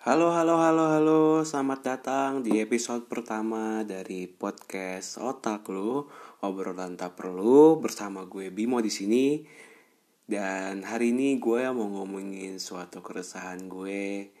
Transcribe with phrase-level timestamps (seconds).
[0.00, 1.20] Halo, halo, halo, halo.
[1.44, 6.08] Selamat datang di episode pertama dari podcast Otak Lu,
[6.40, 9.44] obrolan tak perlu bersama gue Bimo di sini.
[10.24, 14.32] Dan hari ini gue mau ngomongin suatu keresahan gue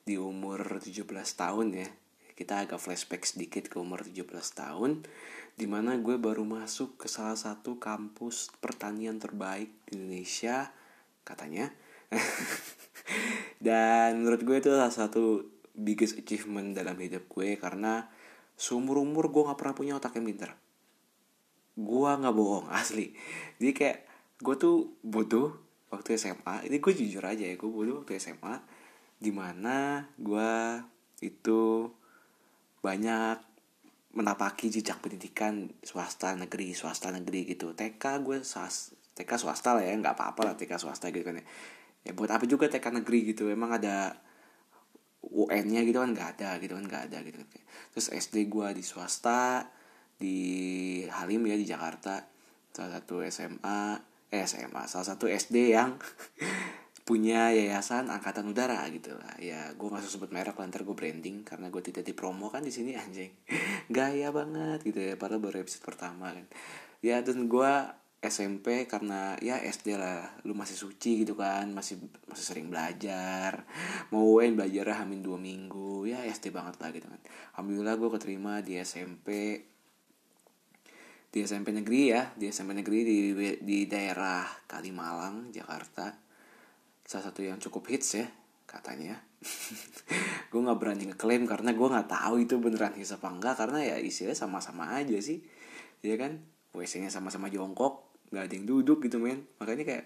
[0.00, 1.88] di umur 17 tahun ya.
[2.32, 5.04] Kita agak flashback sedikit ke umur 17 tahun
[5.52, 10.72] Di mana gue baru masuk ke salah satu kampus pertanian terbaik di Indonesia
[11.28, 11.68] Katanya
[13.66, 18.06] dan menurut gue itu salah satu biggest achievement dalam hidup gue karena
[18.56, 20.52] seumur umur gue nggak pernah punya otak yang pinter
[21.76, 23.12] gue nggak bohong asli.
[23.56, 23.98] Jadi kayak
[24.42, 25.56] gue tuh bodoh
[25.92, 28.60] waktu SMA ini gue jujur aja ya gue bodoh waktu SMA
[29.22, 30.82] di mana gue
[31.22, 31.86] itu
[32.82, 33.38] banyak
[34.12, 37.72] menapaki jejak pendidikan swasta negeri swasta negeri gitu.
[37.72, 41.46] TK gue sas TK swasta lah ya nggak apa-apa lah TK swasta gitu kan ya
[42.02, 43.50] ya buat apa juga TK negeri gitu.
[43.50, 44.14] Emang ada
[45.22, 47.48] UN-nya gitu kan nggak ada gitu kan nggak ada gitu kan.
[47.94, 49.70] Terus SD gue di swasta
[50.18, 50.38] di
[51.06, 52.26] Halim ya di Jakarta.
[52.72, 53.80] Salah satu SMA
[54.32, 56.00] eh SMA salah satu SD yang
[57.08, 59.34] punya yayasan angkatan udara gitu lah.
[59.38, 62.98] Ya gue usah sebut merek lantar gue branding karena gue tidak dipromo kan di sini
[63.02, 63.30] anjing.
[63.90, 66.46] Gaya banget gitu ya padahal baru episode pertama kan.
[67.02, 67.72] Ya dan gue
[68.22, 71.98] SMP karena ya SD lah lu masih suci gitu kan masih
[72.30, 73.66] masih sering belajar.
[74.14, 77.18] Mau UN belajar hamin dua minggu ya SD banget lah gitu kan.
[77.58, 79.58] Alhamdulillah gue keterima di SMP
[81.34, 83.18] di SMP negeri ya di SMP negeri di
[83.58, 86.14] di daerah Kalimalang Jakarta.
[87.02, 88.30] Salah satu yang cukup hits ya
[88.70, 89.18] katanya.
[90.54, 93.96] Gue nggak berani ngeklaim karena gue nggak tahu itu beneran hits apa enggak karena ya
[93.98, 95.42] isinya sama-sama aja sih
[96.06, 96.38] ya kan?
[96.72, 99.44] WC-nya sama-sama jongkok nggak ada yang duduk gitu men.
[99.60, 100.04] Makanya kayak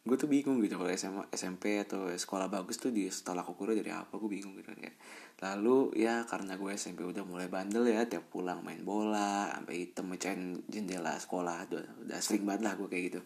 [0.00, 3.92] gue tuh bingung gitu kalau SMA SMP atau sekolah bagus tuh di setelah kuliah dari
[3.92, 4.72] apa gue bingung gitu.
[4.72, 4.96] Kayak
[5.44, 10.08] lalu ya karena gue SMP udah mulai bandel ya tiap pulang main bola sampai hitam
[10.08, 13.20] mecahin jendela sekolah udah, udah sering banget lah gue kayak gitu.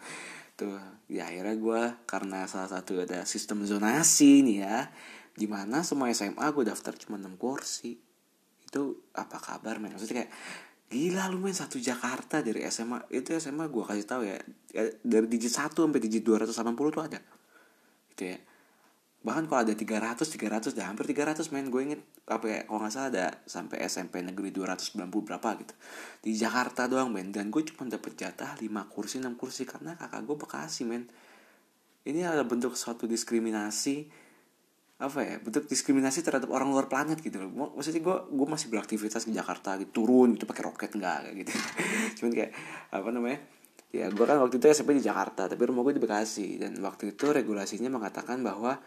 [0.59, 4.91] Tuh ya akhirnya gue karena salah satu ada sistem zonasi nih ya
[5.34, 7.99] di mana semua SMA gue daftar cuma 6 kursi.
[8.67, 9.94] Itu apa kabar men?
[9.94, 10.33] Maksudnya kayak
[10.93, 14.39] Gila lu main satu Jakarta dari SMA Itu SMA gue kasih tahu ya,
[14.71, 16.55] ya Dari digit 1 sampai digit 280
[16.95, 17.21] tuh ada.
[18.12, 18.39] Gitu ya.
[19.25, 22.00] Bahkan kalau ada 300, 300 Dah hampir 300 main Gue inget.
[22.28, 25.75] Apa ya, Kalau gak salah ada sampai SMP negeri 290 berapa gitu.
[26.23, 29.65] Di Jakarta doang men Dan gue cuma dapet jatah 5 kursi 6 kursi.
[29.65, 31.09] Karena kakak gue Bekasi men.
[32.05, 34.24] Ini adalah bentuk suatu diskriminasi
[34.94, 37.75] apa ya bentuk diskriminasi terhadap orang luar planet gitu loh.
[37.75, 41.50] Maksudnya gue gue masih beraktivitas di Jakarta gitu turun gitu pakai roket enggak gitu.
[42.22, 42.53] Cuman kayak
[42.94, 43.38] apa namanya
[43.91, 46.62] ya gue kan waktu itu SMP di Jakarta tapi rumah gue di Bekasi.
[46.62, 48.78] Dan waktu itu regulasinya mengatakan bahwa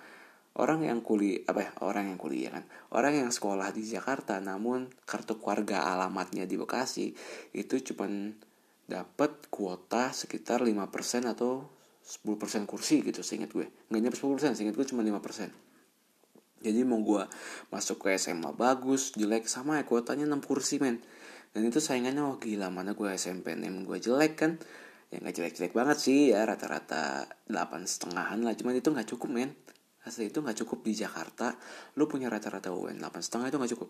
[0.57, 2.63] orang yang kuliah apa ya orang yang kuliah kan?
[2.95, 7.11] Orang yang sekolah di Jakarta namun kartu keluarga alamatnya di Bekasi
[7.51, 8.31] itu cuman
[8.87, 10.71] dapat kuota sekitar 5%
[11.35, 11.67] atau
[12.07, 15.66] 10% kursi gitu seingat gue nggak nyampe 10% seingat gue cuma 5%
[16.61, 17.23] jadi mau gue
[17.69, 21.01] masuk ke SMA bagus jelek sama ya kuotanya 6 kursi men.
[21.53, 24.51] Dan itu saingannya wah gila mana gue SMP nem gue jelek kan?
[25.07, 28.53] Ya nggak jelek-jelek banget sih ya rata-rata delapan setengahan lah.
[28.57, 29.51] Cuman itu nggak cukup men.
[30.03, 31.55] Asli itu nggak cukup di Jakarta.
[31.95, 33.89] Lu punya rata-rata UN delapan setengah itu nggak cukup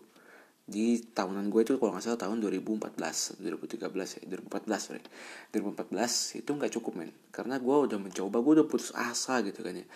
[0.68, 5.00] di tahunan gue itu kalau nggak salah tahun 2014 2013 ya 2014 sorry.
[5.56, 7.10] 2014 itu nggak cukup men.
[7.32, 9.88] Karena gue udah mencoba gue udah putus asa gitu kan ya.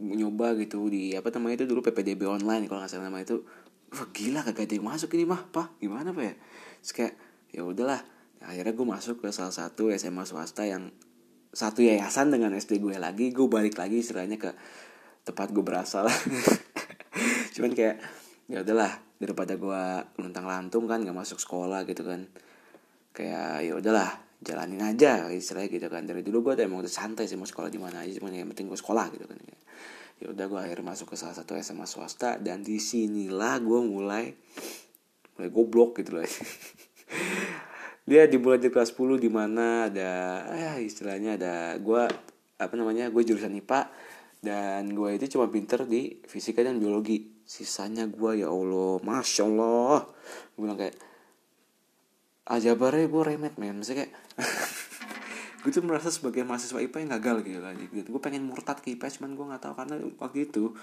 [0.00, 3.44] Nyoba gitu di apa namanya itu dulu PPDB online kalau nggak salah nama itu.
[3.92, 5.44] Wah gila kagak ada yang masuk ini mah.
[5.52, 6.34] Pak gimana pak ya?
[6.80, 7.14] Terus kayak
[7.52, 8.00] ya udahlah.
[8.40, 10.96] Akhirnya gue masuk ke salah satu SMA swasta yang
[11.52, 13.36] satu yayasan dengan SD gue lagi.
[13.36, 14.56] Gue balik lagi istilahnya ke
[15.28, 16.08] tempat gue berasal.
[17.54, 18.00] Cuman kayak
[18.46, 19.82] ya udahlah daripada gue
[20.22, 22.26] luntang lantung kan nggak masuk sekolah gitu kan.
[23.16, 24.10] Kayak ya udahlah
[24.44, 26.04] jalanin aja istilahnya gitu kan.
[26.04, 28.68] Dari dulu gue emang udah santai sih mau sekolah di mana aja cuma yang penting
[28.68, 29.38] gue sekolah gitu kan
[30.16, 34.32] ya udah gue akhirnya masuk ke salah satu SMA swasta dan di sinilah gue mulai
[35.36, 36.24] mulai goblok gitu loh.
[38.08, 40.12] Dia dimulai dari kelas 10 di mana ada
[40.54, 42.02] eh istilahnya ada gue
[42.56, 43.92] apa namanya gue jurusan IPA
[44.40, 48.98] dan gue itu cuma pinter di fisika dan biologi sisanya gue ya allah.
[49.00, 50.04] Masya allah.
[50.52, 50.98] Gue bilang kayak
[52.50, 53.78] aja bare gue remet men.
[53.78, 54.12] Maksudnya kayak
[55.62, 57.74] gue tuh merasa sebagai mahasiswa IPA yang gagal gitu kan.
[57.78, 58.08] Gitu.
[58.10, 60.74] gue pengen murtad ke IPA cuman gue nggak tahu karena waktu itu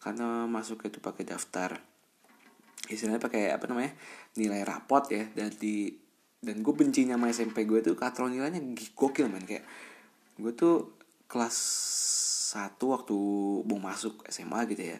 [0.00, 1.76] karena masuk itu pakai daftar
[2.88, 3.92] istilahnya pakai apa namanya
[4.34, 5.28] nilai rapot ya.
[5.36, 5.92] Dan di
[6.40, 8.64] dan gue bencinya sama SMP gue tuh katro nilainya
[8.96, 9.44] gokil men.
[9.44, 9.68] Kayak
[10.40, 10.96] gue tuh
[11.28, 11.56] kelas
[12.48, 13.16] satu waktu
[13.68, 14.98] mau masuk SMA gitu ya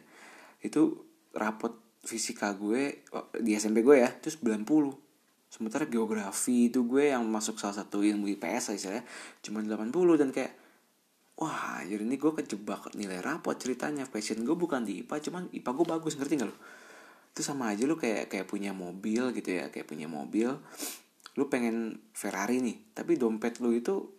[0.64, 4.64] itu rapot fisika gue oh, di SMP gue ya terus 90
[5.48, 9.04] sementara geografi itu gue yang masuk salah satu ilmu IPS istilahnya
[9.40, 10.52] cuma 80 dan kayak
[11.38, 14.04] wah jadi ini gue kejebak nilai rapot ceritanya.
[14.10, 16.56] Passion gue bukan di IPA cuman IPA gue bagus ngerti gak lo
[17.28, 20.58] itu sama aja lu kayak kayak punya mobil gitu ya kayak punya mobil.
[21.38, 24.10] Lu pengen Ferrari nih tapi dompet lu itu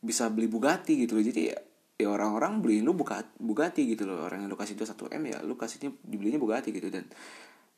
[0.00, 1.24] bisa beli Bugatti gitu loh.
[1.24, 1.58] Jadi ya,
[1.96, 4.28] ya orang-orang beli lu buka Bugatti gitu loh.
[4.28, 6.92] Orang yang lu kasih itu satu m ya lu kasihnya dibelinya Bugatti gitu.
[6.92, 7.08] Dan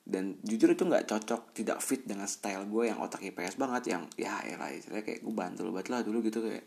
[0.08, 4.02] dan jujur itu nggak cocok tidak fit dengan style gue yang otak IPS banget yang
[4.16, 6.64] ya ya lah istilahnya kayak gue bantu banget lah dulu gitu kayak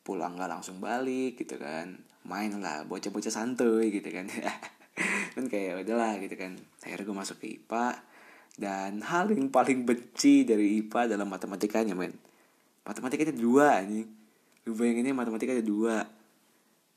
[0.00, 1.94] pulang nggak langsung balik gitu kan.
[2.24, 4.26] Main lah bocah-bocah santuy gitu kan.
[5.34, 6.54] Kan kayak udahlah gitu kan.
[6.86, 7.98] Akhirnya gue masuk ke IPA
[8.54, 12.14] dan hal yang paling benci dari IPA adalah matematikanya men.
[12.86, 14.06] Matematikanya dua nih
[14.64, 16.06] lu bayangin ini matematika ada dua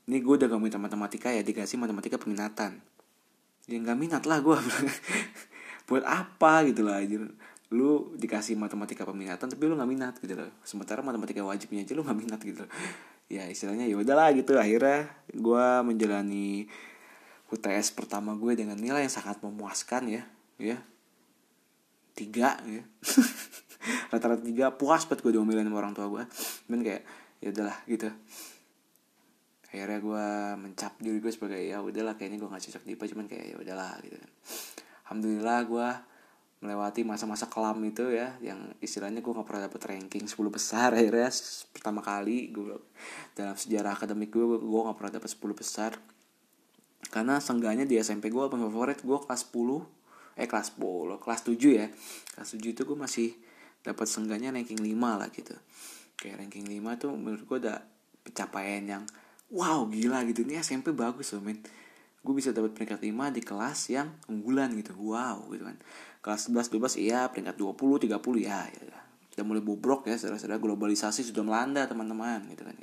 [0.07, 2.79] ini gue udah gak minta matematika ya dikasih matematika peminatan.
[3.67, 4.55] Ya gak minat lah gue
[5.91, 7.27] buat apa gitu lah anjir.
[7.75, 10.47] Lu dikasih matematika peminatan tapi lu gak minat gitu loh.
[10.63, 12.71] Sementara matematika wajibnya aja lu gak minat gitu loh.
[13.27, 14.55] Ya istilahnya ya udahlah gitu.
[14.55, 16.71] Akhirnya gue menjalani
[17.51, 20.23] UTS pertama gue dengan nilai yang sangat memuaskan ya.
[20.55, 20.79] Ya.
[22.15, 22.87] Tiga ya.
[24.15, 26.23] Rata-rata tiga puas banget gue diomelin sama orang tua gue
[26.71, 27.03] dan kayak
[27.43, 28.09] ya udahlah gitu
[29.67, 30.25] akhirnya gue
[30.63, 33.55] mencap diri gue sebagai ya udahlah kayaknya gue gak cocok di IPA cuman kayak ya
[33.59, 34.15] udahlah gitu
[35.07, 35.89] alhamdulillah gue
[36.57, 40.89] melewati masa-masa kelam itu ya yang istilahnya gue gak pernah dapet ranking 10 besar.
[40.97, 41.29] Akhirnya
[41.69, 42.81] pertama kali gue
[43.37, 45.91] dalam sejarah akademik gue gue gak pernah dapet 10 besar.
[47.13, 49.85] Karena seenggaknya di SMP gue paling favorit gue kelas 10
[50.37, 51.87] eh kelas 10 kelas 7 ya.
[52.33, 53.29] Kelas 7 itu gue masih
[53.85, 55.53] dapat seenggaknya ranking 5 lah gitu.
[56.17, 57.77] Kayak ranking 5 tuh menurut gue udah
[58.25, 59.03] pencapaian yang
[59.51, 60.43] wow gila gitu.
[60.43, 61.59] Ini SMP bagus loh men.
[62.21, 64.91] Gue bisa dapat peringkat 5 di kelas yang unggulan gitu.
[64.99, 65.77] Wow gitu kan.
[66.19, 67.27] Kelas 11 12 iya.
[67.31, 68.81] Peringkat 20 30 ya ya
[69.37, 70.57] udah mulai bobrok ya saudara-saudara.
[70.57, 72.73] Globalisasi sudah melanda teman-teman gitu kan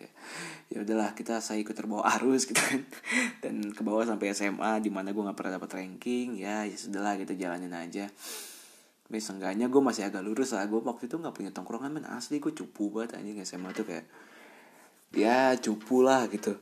[0.72, 2.81] ya udahlah kita saya ikut terbawa arus gitu kan.
[3.43, 7.19] Dan ke bawah sampai SMA di mana gue nggak pernah dapat ranking ya ya sudahlah
[7.19, 8.08] kita jalanin aja.
[9.05, 10.64] Tapi seenggaknya gue masih agak lurus lah.
[10.64, 12.06] Gue waktu itu nggak punya tongkrongan men.
[12.08, 13.37] Asli gue cupu banget anjing.
[13.44, 14.08] SMA tuh kayak
[15.14, 16.58] ya cupu lah gitu.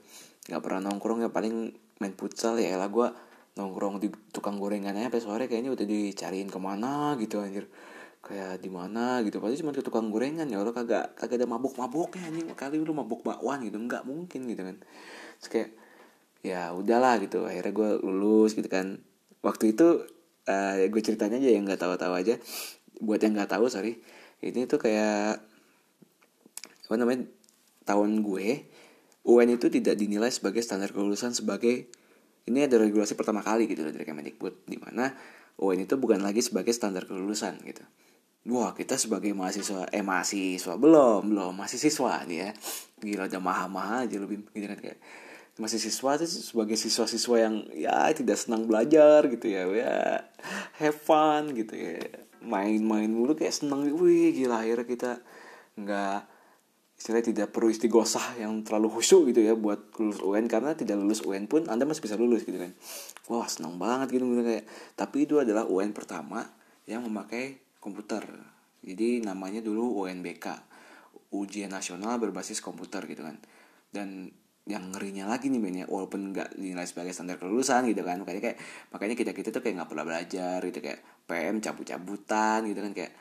[0.49, 2.77] Nggak pernah nongkrong ya paling main futsal ya.
[2.77, 3.09] Lah gue
[3.57, 7.67] nongkrong di tukang gorengan aja sore kayaknya udah dicariin ke mana gitu anjir.
[8.23, 9.43] Kayak di mana gitu.
[9.43, 10.61] Pasti cuma ke tukang gorengan ya.
[10.63, 12.47] Lo kagak kagak ada mabuk mabuknya anjing.
[12.55, 14.77] Kali lu mabuk bakwan gitu nggak mungkin gitu kan.
[15.41, 15.71] Terus kayak
[16.45, 17.45] ya udahlah gitu.
[17.49, 19.03] Akhirnya gue lulus gitu kan.
[19.43, 20.07] Waktu itu
[20.47, 22.39] uh, gue ceritanya aja yang nggak tahu-tahu aja.
[23.03, 23.99] Buat yang nggak tahu sorry.
[24.43, 25.39] Ini tuh kayak
[26.83, 27.25] apa namanya
[27.85, 28.67] tahun gue
[29.23, 31.87] UN itu tidak dinilai sebagai standar kelulusan sebagai
[32.51, 35.15] ini ada regulasi pertama kali gitu dari Kemendikbud di mana
[35.63, 37.87] UN itu bukan lagi sebagai standar kelulusan gitu.
[38.51, 42.51] Wah kita sebagai mahasiswa eh mahasiswa belum belum masih siswa nih ya.
[42.99, 44.99] Gila udah mahal-mahal aja lebih gitu kan kayak
[45.61, 50.27] masih siswa tuh sebagai siswa-siswa yang ya tidak senang belajar gitu ya ya
[50.83, 52.03] have fun gitu ya.
[52.43, 55.11] Main-main mulu kayak seneng wih gila akhirnya kita
[55.79, 56.32] nggak
[57.03, 61.19] istilahnya tidak perlu istighosah yang terlalu khusyuk gitu ya buat lulus UN karena tidak lulus
[61.27, 62.71] UN pun anda masih bisa lulus gitu kan.
[63.27, 64.71] Wah senang banget gitu kayak.
[64.95, 66.47] Tapi itu adalah UN pertama
[66.87, 68.23] yang memakai komputer.
[68.87, 70.47] Jadi namanya dulu UNBK
[71.35, 73.35] ujian nasional berbasis komputer gitu kan.
[73.91, 74.31] Dan
[74.63, 78.23] yang ngerinya lagi nih banyak walaupun nggak dinilai sebagai standar kelulusan gitu kan.
[78.23, 78.59] Makanya kayak
[78.95, 82.95] makanya kita kita tuh kayak nggak pernah belajar gitu kayak PM cabut cabutan gitu kan
[82.95, 83.13] kayak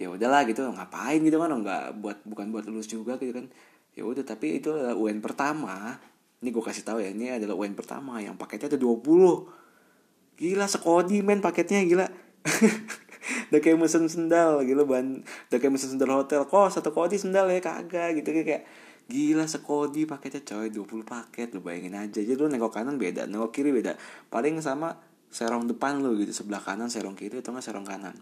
[0.00, 3.52] ya udahlah gitu ngapain gitu kan nggak buat bukan buat lulus juga gitu kan.
[3.92, 6.00] Ya udah tapi itu adalah UN pertama.
[6.40, 11.20] Ini gue kasih tahu ya ini adalah UN pertama yang paketnya ada 20 gila sekodi
[11.20, 12.08] men paketnya gila.
[13.52, 16.48] Udah kayak mesen sendal gitu ban udah kayak mesen sendal hotel.
[16.48, 17.60] Kok satu kodi sendal ya?
[17.60, 18.64] Kagak gitu kayak
[19.10, 20.72] gila sekodi paketnya coy.
[20.72, 22.24] 20 paket lu bayangin aja.
[22.24, 24.00] Jadi lu nengok kanan beda nengok kiri beda.
[24.32, 24.96] Paling sama
[25.28, 28.16] serong depan lu gitu sebelah kanan serong kiri atau nggak serong kanan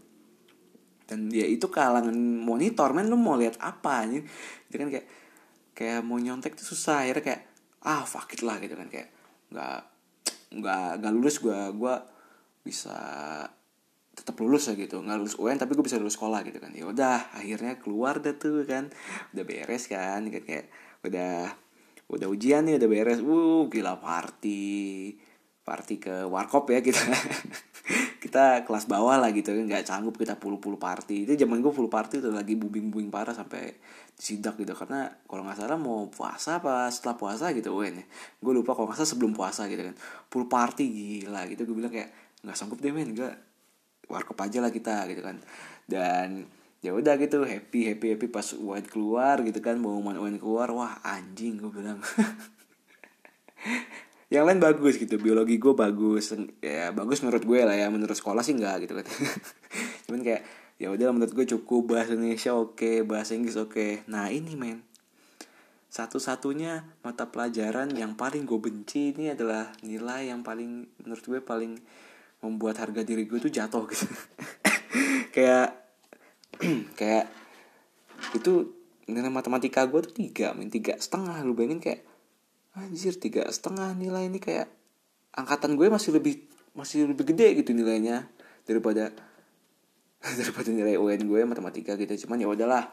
[1.09, 4.21] dan ya itu kalangan monitor men lu mau lihat apa nih
[4.69, 5.07] itu kan kayak
[5.73, 7.43] kayak mau nyontek tuh susah akhirnya kayak
[7.89, 9.09] ah fuck it lah gitu kan kayak
[9.49, 9.81] nggak
[10.53, 11.95] nggak nggak lulus gue gue
[12.65, 12.99] bisa
[14.19, 14.99] tetap lulus ya gitu.
[14.99, 16.75] Nggak lulus UN tapi gue bisa lulus sekolah gitu kan.
[16.75, 18.91] Ya udah akhirnya keluar deh tuh kan.
[19.31, 20.67] Udah beres kan kayak, kayak
[21.07, 21.55] udah
[22.11, 23.23] udah ujian nih udah beres.
[23.23, 25.15] Uh gila party
[25.69, 27.05] party ke warkop ya kita.
[28.25, 31.25] Kita kelas bawah lah gitu kan nggak sanggup kita puluh-puluh party.
[31.25, 33.73] Itu zaman gue puluh party tuh lagi bubing-bubing parah sampai
[34.13, 34.77] sidak gitu.
[34.77, 38.05] Karena kalau nggak salah mau puasa apa setelah puasa gitu ya
[38.43, 39.97] gue lupa kalau nggak salah sebelum puasa gitu kan.
[40.29, 41.65] Puluh party gila gitu.
[41.65, 42.13] Gue bilang kayak
[42.45, 43.33] nggak sanggup deh men gak
[44.13, 45.41] warkop aja lah kita gitu kan.
[45.89, 46.45] Dan
[46.85, 50.69] ya udah gitu happy happy happy pas UN keluar gitu kan pengumuman UN keluar.
[50.75, 52.05] Wah anjing gue bilang
[54.29, 58.45] yang lain bagus gitu biologi gue bagus ya bagus menurut gue lah ya menurut sekolah
[58.45, 59.07] sih enggak gitu kan.
[60.05, 60.43] Cuman kayak
[60.77, 63.73] ya udah menurut gue cukup bahasa Indonesia oke okay, bahasa Inggris oke.
[63.73, 63.91] Okay.
[64.05, 64.85] nah ini men.
[65.89, 71.81] Satu-satunya mata pelajaran yang paling gue benci ini adalah nilai yang paling menurut gue paling
[72.45, 74.05] membuat harga diri gue tuh jatuh gitu.
[75.35, 75.89] Kayak
[76.99, 77.31] kayak
[78.35, 78.75] itu
[79.07, 81.41] nilai matematika gue tuh tiga min tiga setengah.
[81.47, 82.01] Lu bayangin kayak
[82.79, 84.71] anjir tiga setengah nilai ini kayak
[85.35, 88.31] angkatan gue masih lebih masih lebih gede gitu nilainya
[88.67, 89.11] daripada
[90.39, 92.27] daripada nilai UN gue matematika gitu.
[92.27, 92.91] Cuman ya udahlah.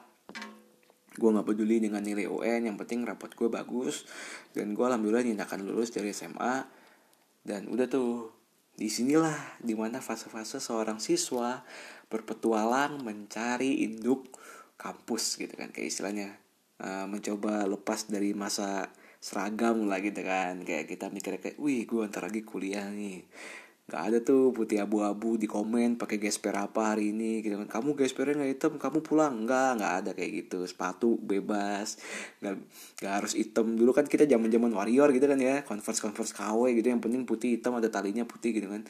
[1.15, 4.03] Gue nggak peduli dengan nilai UN yang penting rapot gue bagus.
[4.51, 6.67] Dan gue alhamdulillah nyatakan lulus dari SMA
[7.45, 8.33] dan udah tuh
[8.75, 11.63] di sinilah di mana fase-fase seorang siswa
[12.11, 14.27] berpetualang mencari induk
[14.75, 16.29] kampus gitu kan kayak istilahnya.
[16.75, 18.91] Uh, mencoba lepas dari masa
[19.25, 20.61] seragam lah gitu kan.
[20.61, 23.25] Kayak kita mikir kayak wih gue ntar lagi kuliah nih.
[23.85, 27.81] Nggak ada tuh putih abu-abu di komen pakai gesper apa hari ini gitu kan.
[27.81, 29.49] Kamu gespernya nggak hitam kamu pulang.
[29.49, 30.61] Nggak nggak ada kayak gitu.
[30.69, 31.97] Sepatu bebas.
[32.41, 32.53] Nggak
[33.01, 33.73] nggak harus hitam.
[33.73, 35.65] Dulu kan kita zaman zaman warrior gitu kan ya.
[35.65, 36.93] Converse converse KW gitu.
[36.93, 38.85] Yang penting putih hitam ada talinya putih gitu kan.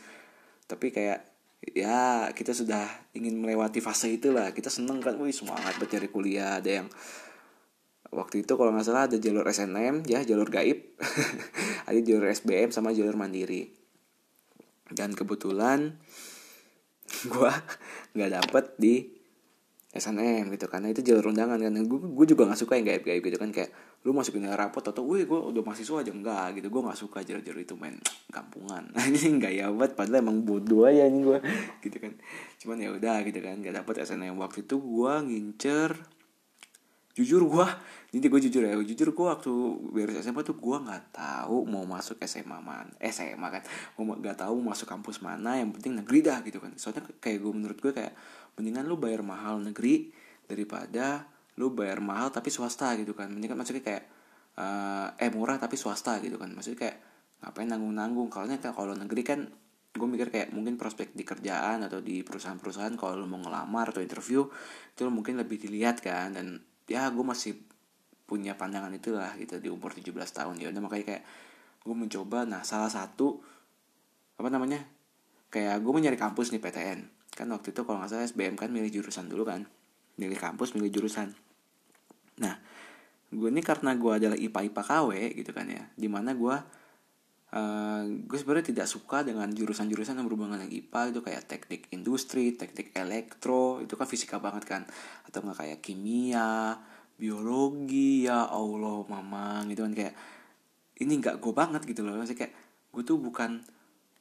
[0.67, 1.19] Tapi kayak
[1.75, 2.83] ya kita sudah
[3.15, 4.51] ingin melewati fase itulah.
[4.51, 6.59] Kita seneng kan wih semangat bercari kuliah.
[6.59, 6.87] Ada yang
[8.13, 10.95] waktu itu kalau nggak salah ada jalur SNM ya jalur gaib.
[11.85, 13.69] Ada jalur SBM sama jalur mandiri.
[14.89, 16.01] Dan kebetulan
[17.31, 17.51] gue
[18.17, 18.95] nggak dapet di
[19.95, 21.77] SNM gitu karena itu jalur undangan kan.
[21.85, 23.69] Gue juga nggak suka yang gaib gaib gitu kan kayak
[24.01, 26.73] lu masukin rapot atau wih gue udah mahasiswa aja enggak gitu.
[26.73, 28.01] Gue nggak suka jalur-jalur itu main
[28.33, 28.89] kampungan.
[29.13, 31.39] Ini nggak ya banget padahal emang bodoh aja nih gue
[31.85, 32.13] gitu kan.
[32.65, 36.14] Cuman ya udah gitu kan nggak dapet SNM waktu itu gue ngincer
[37.15, 37.67] jujur gue
[38.15, 39.51] jadi gue jujur ya jujur gue waktu
[39.91, 43.59] beres SMA tuh gue nggak tahu mau masuk SMA mana eh, SMA kan.
[43.99, 46.71] Mau nggak tahu masuk kampus mana yang penting negeri dah gitu kan.
[46.79, 48.15] Soalnya kayak gue menurut gue kayak
[48.55, 50.15] mendingan lu bayar mahal negeri
[50.47, 51.27] daripada
[51.59, 53.27] lu bayar mahal tapi swasta gitu kan.
[53.27, 54.03] Mendingan maksudnya kayak
[54.55, 56.55] uh, eh murah tapi swasta gitu kan.
[56.55, 56.97] Maksudnya kayak
[57.43, 59.43] ngapain nanggung nanggung kalau kalau negeri kan
[59.91, 63.99] gue mikir kayak mungkin prospek di kerjaan atau di perusahaan-perusahaan kalau lu mau ngelamar atau
[63.99, 64.47] interview
[64.95, 66.31] itu mungkin lebih dilihat kan.
[66.31, 67.57] Dan ya gue masih
[68.25, 70.55] punya pandangan itulah gitu di umur 17 tahun.
[70.57, 71.23] Ya udah makanya kayak
[71.85, 73.41] gue mencoba nah salah satu
[74.35, 74.81] apa namanya
[75.53, 76.99] kayak gue mau nyari kampus nih PTN
[77.35, 79.67] kan waktu itu kalau nggak salah SBM kan milih jurusan dulu kan.
[80.15, 81.35] Milih kampus milih jurusan.
[82.41, 82.55] Nah
[83.29, 85.09] gue ini karena gue adalah IPA IPA KW
[85.43, 86.55] gitu kan ya di mana gue
[87.55, 92.53] uh, gue sebenarnya tidak suka dengan jurusan-jurusan yang berhubungan dengan IPA itu kayak teknik industri
[92.53, 94.81] teknik elektro itu kan fisika banget kan.
[95.25, 96.75] Atau nggak kayak kimia
[97.15, 99.93] biologi ya allah mama gitu kan.
[99.95, 100.13] Kayak
[100.99, 102.19] ini nggak gue banget gitu loh.
[102.19, 102.53] Maksudnya kayak
[102.91, 103.63] gue tuh bukan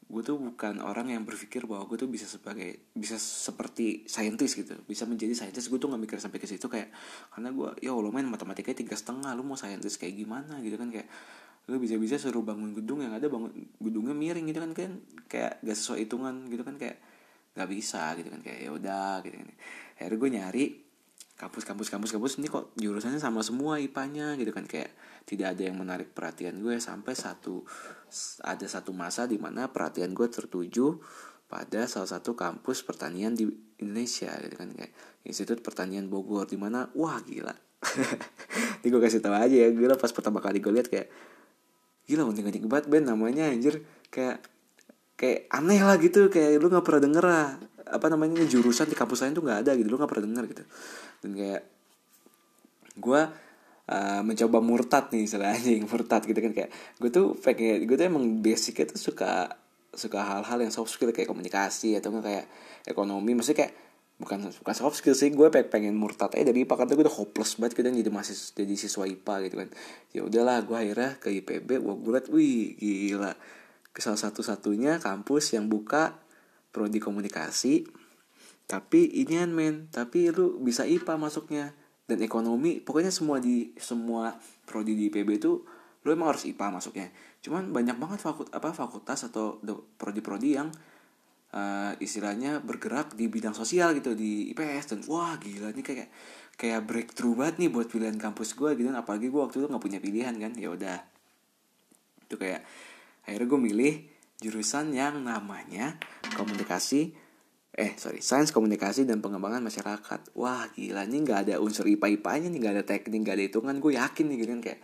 [0.05, 4.79] gue tuh bukan orang yang berpikir bahwa gue tuh bisa sebagai bisa seperti saintis gitu.
[4.87, 6.95] Bisa menjadi saintis gue tuh nggak mikir sampai ke situ kayak
[7.35, 10.93] karena gue ya allah main matematika tiga setengah lu mau saintis kayak gimana gitu kan.
[10.93, 11.09] Kayak
[11.65, 14.93] lu bisa-bisa suruh bangun gedung yang ada bangun gedungnya miring gitu kan kan?
[15.31, 16.99] Kayak gak sesuai hitungan gitu kan kayak
[17.55, 19.49] nggak bisa gitu kan kayak ya udah gitu kan.
[19.97, 20.65] Akhirnya gue nyari
[21.35, 22.33] kampus kampus kampus kampus.
[22.43, 24.93] Ini kok jurusannya sama semua ipanya gitu kan kayak
[25.25, 27.65] tidak ada yang menarik perhatian gue sampai satu
[28.45, 31.01] ada satu masa di mana perhatian gue tertuju
[31.49, 33.47] pada salah satu kampus pertanian di
[33.79, 34.93] Indonesia gitu kan kayak
[35.25, 37.55] Institut Pertanian Bogor di mana wah gila.
[38.81, 41.09] Ini gue kasih tahu aja ya gila pas pertama kali gue lihat kayak
[42.05, 43.85] gila anjing banget band namanya anjir.
[44.13, 44.45] Kayak
[45.15, 47.49] kayak aneh lah gitu kayak lu nggak pernah denger lah.
[47.85, 50.63] Apa namanya jurusan di kampus lain tuh nggak ada gitu lu nggak pernah denger gitu.
[51.25, 51.63] Dan kayak
[52.95, 53.21] gue
[53.91, 56.53] uh, mencoba murtad nih istilahnya murtad gitu kan.
[56.53, 56.71] Kayak
[57.01, 59.61] gue tuh pengen gue tuh emang basicnya tuh suka
[59.95, 62.47] suka hal-hal yang soft skill kayak komunikasi atau enggak kayak
[62.91, 63.33] ekonomi.
[63.39, 63.73] Maksudnya kayak
[64.15, 67.59] bukan bukan soft skill sih gue pengen murtad aja dari IPA karena gue udah hopeless
[67.59, 69.69] banget gitu jadi masih jadi siswa IPA gitu kan.
[70.15, 73.35] Ya udahlah gue akhirnya ke IPB gue gue wih gila.
[73.91, 76.19] Ke salah satu satunya kampus yang buka
[76.71, 77.87] prodi komunikasi
[78.65, 81.67] tapi ini kan men tapi lu bisa IPA masuknya.
[82.05, 84.37] Dan ekonomi pokoknya semua di semua
[84.69, 85.65] prodi di IPB itu
[86.05, 87.09] lu emang harus IPA masuknya.
[87.41, 89.59] Cuman banyak banget fakultas apa fakultas atau
[89.97, 90.69] prodi-prodi yang
[91.55, 96.09] uh, istilahnya bergerak di bidang sosial gitu di IPS dan wah gila ini kayak
[96.59, 99.99] kayak breakthrough banget nih buat pilihan kampus gue gitu apalagi gue waktu itu nggak punya
[100.03, 100.99] pilihan kan ya udah.
[102.27, 102.67] Itu kayak
[103.25, 103.95] akhirnya gue milih
[104.43, 105.97] jurusan yang namanya
[106.37, 107.17] komunikasi
[107.75, 110.35] eh sorry sains komunikasi dan pengembangan masyarakat.
[110.39, 113.75] Wah gila ini nggak ada unsur ipa ipanya nih nggak ada teknik nggak ada hitungan.
[113.83, 114.81] Gue yakin nih gitu kan kayak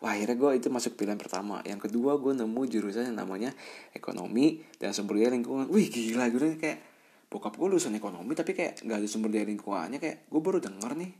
[0.00, 1.60] wah akhirnya gue itu masuk pilihan pertama.
[1.62, 3.52] Yang kedua gue nemu jurusan yang namanya
[3.92, 5.68] ekonomi dan sumber daya lingkungan.
[5.68, 6.78] Wih gila gue kayak
[7.30, 10.92] bokap gue lulusan ekonomi tapi kayak nggak ada sumber daya lingkungannya kayak gue baru denger
[10.96, 11.12] nih.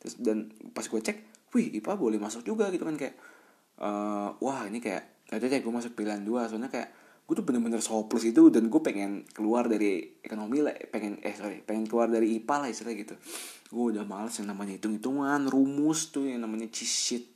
[0.00, 1.18] Terus dan pas gue cek
[1.52, 3.14] wih ipa boleh masuk juga gitu kan kayak
[3.84, 6.48] uh, wah ini kayak ada deh gue masuk pilihan dua.
[6.48, 6.88] Soalnya kayak
[7.22, 11.62] gue tuh bener-bener plus itu dan gue pengen keluar dari ekonomi lah pengen eh sorry
[11.62, 13.14] pengen keluar dari IPA lah istilah gitu.
[13.68, 17.28] Gue udah males yang namanya hitung-hitungan rumus tuh yang namanya cheat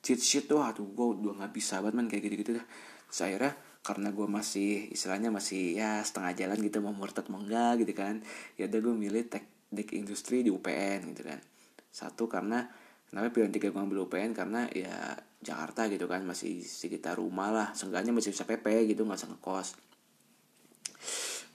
[0.00, 2.66] cheat sheet tuh aduh gue udah nggak bisa banget man kayak gitu-gitu dah.
[3.08, 7.80] Terus akhirnya karena gue masih istilahnya masih ya setengah jalan gitu mau murtad mau enggak
[7.80, 8.20] gitu kan
[8.60, 11.40] ya udah gue milih teknik industri di UPN gitu kan.
[11.88, 12.68] Satu karena
[13.08, 17.68] kenapa pilihan tiga gue ambil UPN karena ya Jakarta gitu kan masih sekitar rumah lah
[17.72, 19.68] seenggaknya masih bisa PP gitu nggak usah ngekos.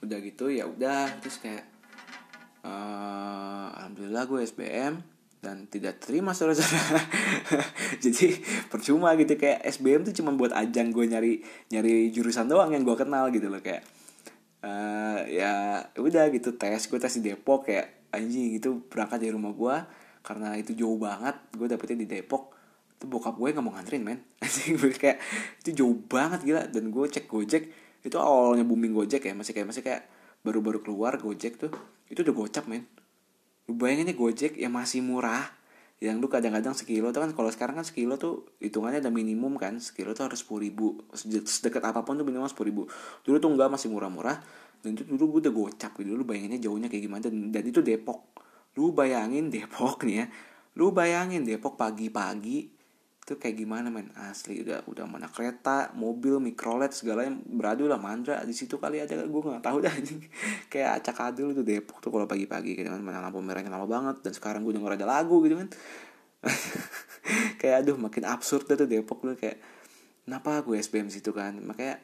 [0.02, 1.64] Udah gitu ya udah terus kayak
[2.66, 7.00] uh, alhamdulillah gue SBM dan tidak terima saudara-saudara.
[8.04, 8.40] Jadi
[8.72, 11.32] percuma gitu kayak SBM tuh cuma buat ajang gue nyari
[11.70, 13.86] nyari jurusan doang yang gue kenal gitu loh kayak
[14.64, 19.52] uh, ya udah gitu tes gue tes di Depok kayak anjing gitu berangkat dari rumah
[19.52, 19.76] gue
[20.26, 22.56] karena itu jauh banget gue dapetnya di Depok
[22.96, 24.24] itu bokap gue nggak mau nganterin men.
[25.04, 25.20] Kayak
[25.60, 26.64] itu jauh banget gila.
[26.64, 27.68] Dan gue cek gojek
[28.06, 30.06] itu awalnya booming gojek ya masih kayak masih kayak
[30.46, 31.74] baru-baru keluar gojek tuh
[32.06, 32.86] itu udah gocap men
[33.66, 35.42] bayangin nih gojek yang masih murah
[35.96, 39.80] yang lu kadang-kadang sekilo tuh kan kalau sekarang kan sekilo tuh hitungannya ada minimum kan
[39.80, 42.82] sekilo tuh harus sepuluh ribu sedekat apa pun tuh minimal sepuluh ribu.
[43.24, 44.36] Dulu tuh enggak masih murah-murah
[44.84, 47.80] dan itu dulu gue udah gocap gitu lu bayanginnya jauhnya kayak gimana dan, dan itu
[47.80, 48.28] Depok.
[48.76, 50.26] Lu bayangin Depok nih ya
[50.76, 52.75] lu bayangin Depok pagi-pagi
[53.26, 54.14] itu kayak gimana men?
[54.14, 58.38] Asli udah udah mana kereta mobil mikrolet segala yang beradu lah mandra.
[58.46, 59.90] Di situ kali aja gue nggak tahu dah
[60.72, 63.02] kayak acak adul tuh Depok tuh kalau pagi-pagi gitu kan.
[63.02, 65.68] Mana lampu merahnya lama banget dan sekarang gue denger ada lagu gitu kan.
[67.58, 69.58] Kayak aduh makin absurd tuh Depok tuh kayak
[70.22, 71.58] kenapa gue SBM situ kan?
[71.58, 71.98] Makanya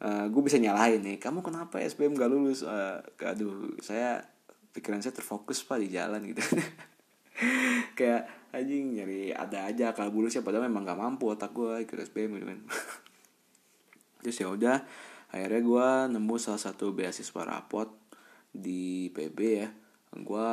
[0.00, 2.64] uh, gue bisa nyalahin nih kamu kenapa SBM gak lulus?
[2.64, 4.24] Uh, aduh saya
[4.72, 6.40] pikiran saya terfokus pak di jalan gitu
[7.98, 11.98] kayak anjing nyari ada aja kalau bulu siapa padahal memang gak mampu otak gue ikut
[12.10, 12.60] SBM gitu kan.
[14.22, 14.78] Terus ya udah
[15.34, 17.90] akhirnya gue nemu salah satu beasiswa rapot
[18.54, 19.68] di PB ya.
[20.14, 20.50] Gue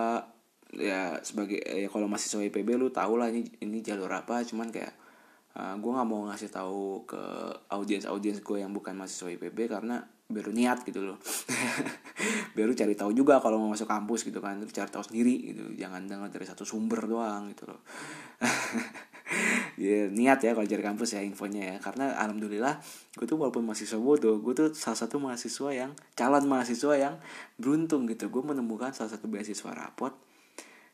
[0.71, 4.95] ya sebagai ya kalau mahasiswa IPB lu tau lah ini ini jalur apa cuman kayak
[5.59, 7.23] uh, gue nggak mau ngasih tahu ke
[7.67, 11.19] audiens audiens gue yang bukan mahasiswa IPB karena baru niat gitu loh.
[12.57, 14.59] Baru cari tahu juga kalau mau masuk kampus gitu kan.
[14.59, 15.63] Cari tahu sendiri gitu.
[15.75, 17.81] Jangan dengar dari satu sumber doang gitu loh.
[19.79, 21.75] Ya niat ya kalau cari kampus ya infonya ya.
[21.79, 22.83] Karena alhamdulillah
[23.15, 27.15] gue tuh walaupun mahasiswa bodoh gue tuh salah satu mahasiswa yang calon mahasiswa yang
[27.55, 28.27] beruntung gitu.
[28.27, 30.13] Gue menemukan salah satu beasiswa rapot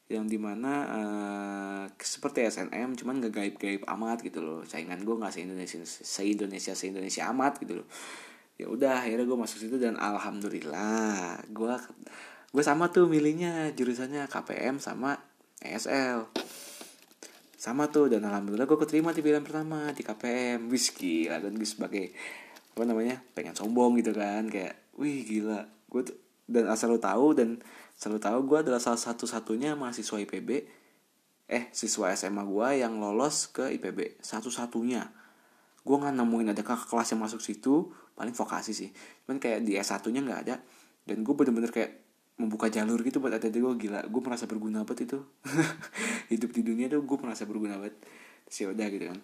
[0.08, 4.64] yang di mana uh, seperti SNM cuman gak gaib-gaib amat gitu loh.
[4.64, 7.88] Saingan gue nggak se Indonesia se Indonesia se Indonesia amat gitu loh
[8.58, 11.74] ya udah akhirnya gue masuk situ dan alhamdulillah gue
[12.52, 15.18] gue sama tuh milihnya jurusannya KPM sama
[15.62, 16.26] ESL
[17.58, 22.14] sama tuh dan alhamdulillah gue keterima di pilihan pertama di KPM whisky dan gue sebagai
[22.78, 25.66] apa namanya pengen sombong gitu kan kayak wih gila.
[25.90, 26.18] Gue tuh
[26.48, 27.58] dan asal lo tahu dan
[27.98, 30.50] selalu tahu gue adalah salah satu satunya mahasiswa IPB
[31.48, 35.12] eh siswa SMA gue yang lolos ke IPB satu satunya
[35.84, 38.90] gue nggak nemuin ada kakak kelas yang masuk situ paling vokasi sih.
[39.24, 40.56] Cuman kayak di S 1 nya nggak ada.
[41.06, 42.04] Dan gue bener-bener kayak
[42.38, 45.22] membuka jalur gitu buat adik gue gila gue merasa berguna banget itu.
[46.34, 48.02] Hidup di dunia tuh gue merasa berguna banget.
[48.50, 49.20] Sih udah gitu kan.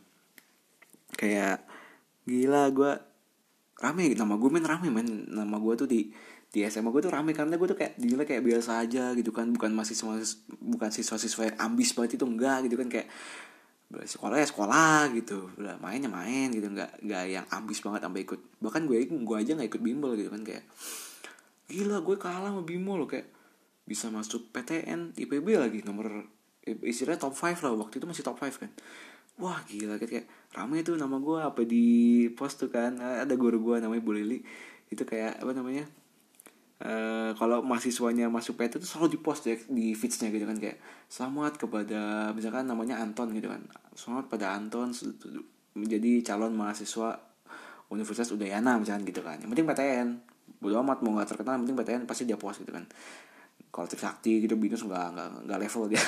[1.17, 1.65] Kayak
[2.29, 2.91] gila gue
[3.81, 4.13] rame.
[4.13, 6.13] Nama gue main rame main nama gue tuh di
[6.53, 9.49] di SMA gue tuh rame karena gue tuh kayak dinilai kayak biasa aja gitu kan.
[9.49, 9.97] Bukan masih
[10.61, 12.25] bukan siswa siswa yang ambis banget itu.
[12.25, 12.89] Enggak gitu kan.
[12.89, 13.09] Kayak
[14.01, 15.53] sekolah ya sekolah gitu.
[15.61, 16.65] Udah mainnya main gitu.
[16.73, 18.39] Nggak nggak yang ambis banget sampai ikut.
[18.57, 20.65] Bahkan gue gue aja nggak ikut bimbel gitu kan kayak
[21.69, 23.29] gila gue kalah sama bimbel loh kayak
[23.83, 26.27] bisa masuk PTN IPB lagi nomor
[26.63, 28.71] istilahnya top 5 lah waktu itu masih top 5 kan.
[29.41, 31.85] Wah gila kayak, kayak rame tuh nama gue apa di
[32.33, 32.97] post tuh kan.
[32.97, 34.39] Ada guru gue namanya Bu Lili.
[34.89, 35.85] Itu kayak apa namanya
[36.83, 40.83] Uh, kalau mahasiswanya masuk PT itu selalu di post ya, di feedsnya gitu kan kayak
[41.07, 43.63] selamat kepada misalkan namanya Anton gitu kan.
[43.95, 44.91] Selamat pada Anton
[45.79, 47.23] menjadi calon mahasiswa
[47.87, 49.39] Universitas Udayana misalkan gitu kan.
[49.39, 50.07] Yang penting PTN
[50.59, 52.83] bodo amat mau nggak terkenal yang penting PTN pasti dia post gitu kan.
[53.71, 56.03] Kalau Sakti gitu binus nggak nggak nggak level dia.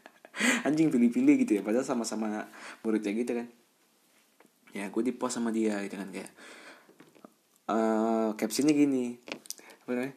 [0.66, 2.48] Anjing pilih-pilih gitu ya padahal sama-sama
[2.80, 3.52] muridnya gitu kan.
[4.72, 6.32] Ya gue di post sama dia gitu kan kayak
[7.68, 9.20] uh, captionnya gini
[9.86, 10.16] apa namanya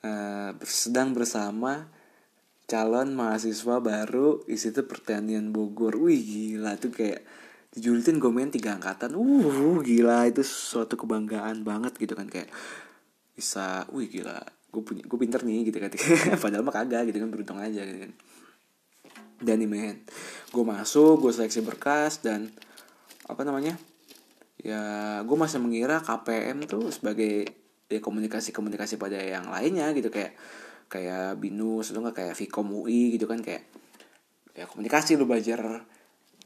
[0.00, 1.92] uh, sedang bersama
[2.64, 5.92] calon mahasiswa baru isi itu pertanian Bogor.
[6.00, 7.20] Wih gila tuh kayak
[7.76, 9.12] dijulitin gue main tiga angkatan.
[9.12, 12.48] Uh gila itu suatu kebanggaan banget gitu kan kayak
[13.36, 14.40] bisa wih gila
[14.72, 15.92] gue punya gue pinter nih gitu kan.
[16.42, 18.12] Padahal mah kagak gitu kan beruntung aja gitu kan.
[19.36, 19.96] Dan nih men
[20.48, 22.48] gue masuk gue seleksi berkas dan
[23.28, 23.76] apa namanya
[24.64, 27.61] ya gue masih mengira KPM tuh sebagai
[27.92, 30.32] ya komunikasi komunikasi pada yang lainnya gitu kayak
[30.88, 32.16] kayak binus atau nggak?
[32.24, 33.68] Kayak Vkom UI gitu kan kayak
[34.52, 35.84] ya komunikasi lu belajar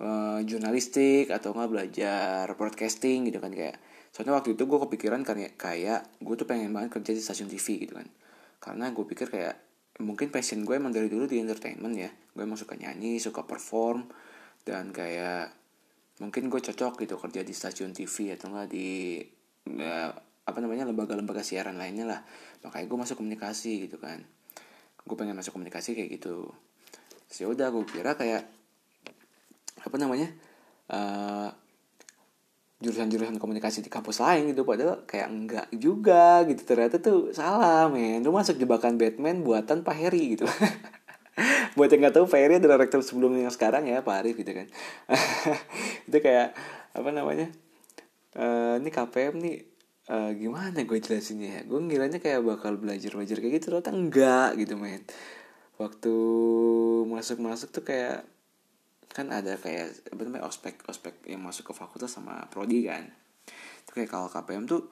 [0.03, 3.79] uh, jurnalistik atau nggak belajar broadcasting gitu kan kayak
[4.15, 7.87] soalnya waktu itu gue kepikiran kayak kayak gue tuh pengen banget kerja di stasiun TV
[7.87, 8.09] gitu kan.
[8.57, 9.55] Karena gue pikir kayak
[10.01, 12.11] mungkin passion gue emang dari dulu di entertainment ya.
[12.33, 14.09] Gue emang suka nyanyi suka perform
[14.65, 15.53] dan kayak
[16.17, 19.21] mungkin gue cocok gitu kerja di stasiun TV atau enggak di
[19.69, 22.21] ya, apa namanya lembaga-lembaga siaran lainnya lah.
[22.63, 24.23] Makanya gue masuk komunikasi gitu kan.
[25.03, 26.55] Gue pengen masuk komunikasi kayak gitu.
[27.27, 28.47] Sih ya udah gue kira kayak
[29.83, 30.31] apa namanya
[30.91, 31.51] uh,
[32.79, 36.63] jurusan-jurusan komunikasi di kampus lain gitu padahal kayak enggak juga gitu.
[36.63, 38.23] Ternyata tuh salah men.
[38.23, 40.47] Lu masuk jebakan Batman buatan Pak Heri gitu.
[41.77, 44.55] Buat yang nggak tahu Pak Heri adalah rektor sebelumnya yang sekarang ya Pak Arif gitu
[44.55, 44.71] kan.
[46.09, 46.55] Itu kayak
[46.97, 47.53] apa namanya
[48.39, 49.76] uh, ini KPM nih
[50.11, 51.61] uh, gimana gue jelasinnya ya?
[51.67, 55.03] Gue ngiranya kayak bakal belajar belajar kayak gitu ternyata enggak gitu men.
[55.77, 56.15] Waktu
[57.07, 58.25] masuk masuk tuh kayak
[59.13, 63.07] kan ada kayak apa namanya ospek ospek yang masuk ke fakultas sama prodi kan.
[63.85, 64.89] Itu kayak kalau KPM tuh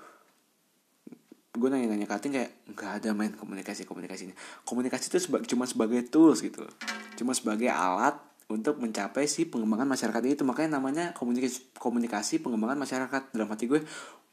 [1.55, 4.35] gue nanya-nanya kating kayak nggak ada main komunikasi komunikasi ini
[4.67, 6.67] komunikasi itu seba cuma sebagai tools gitu
[7.15, 10.43] cuma sebagai alat untuk mencapai si pengembangan masyarakat itu.
[10.45, 13.23] Makanya namanya komunikasi komunikasi pengembangan masyarakat.
[13.33, 13.81] Dalam hati gue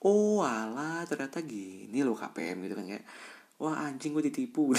[0.02, 3.06] oh ala ternyata gini loh KPM gitu kan kayak
[3.62, 4.74] wah anjing gue ditipu.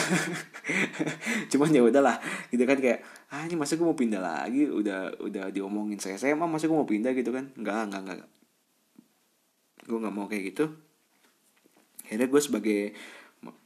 [1.55, 2.19] Cuman ya udahlah
[2.51, 4.67] gitu kan kayak ah ini masa gue mau pindah lagi?
[4.67, 7.15] Udah udah diomongin saya saya mah masa gue mau pindah?
[7.15, 8.31] Gitu kan enggak enggak enggak.
[9.87, 10.65] Gue nggak mau kayak gitu.
[12.03, 12.81] Akhirnya gue sebagai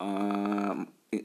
[0.01, 0.75] uh,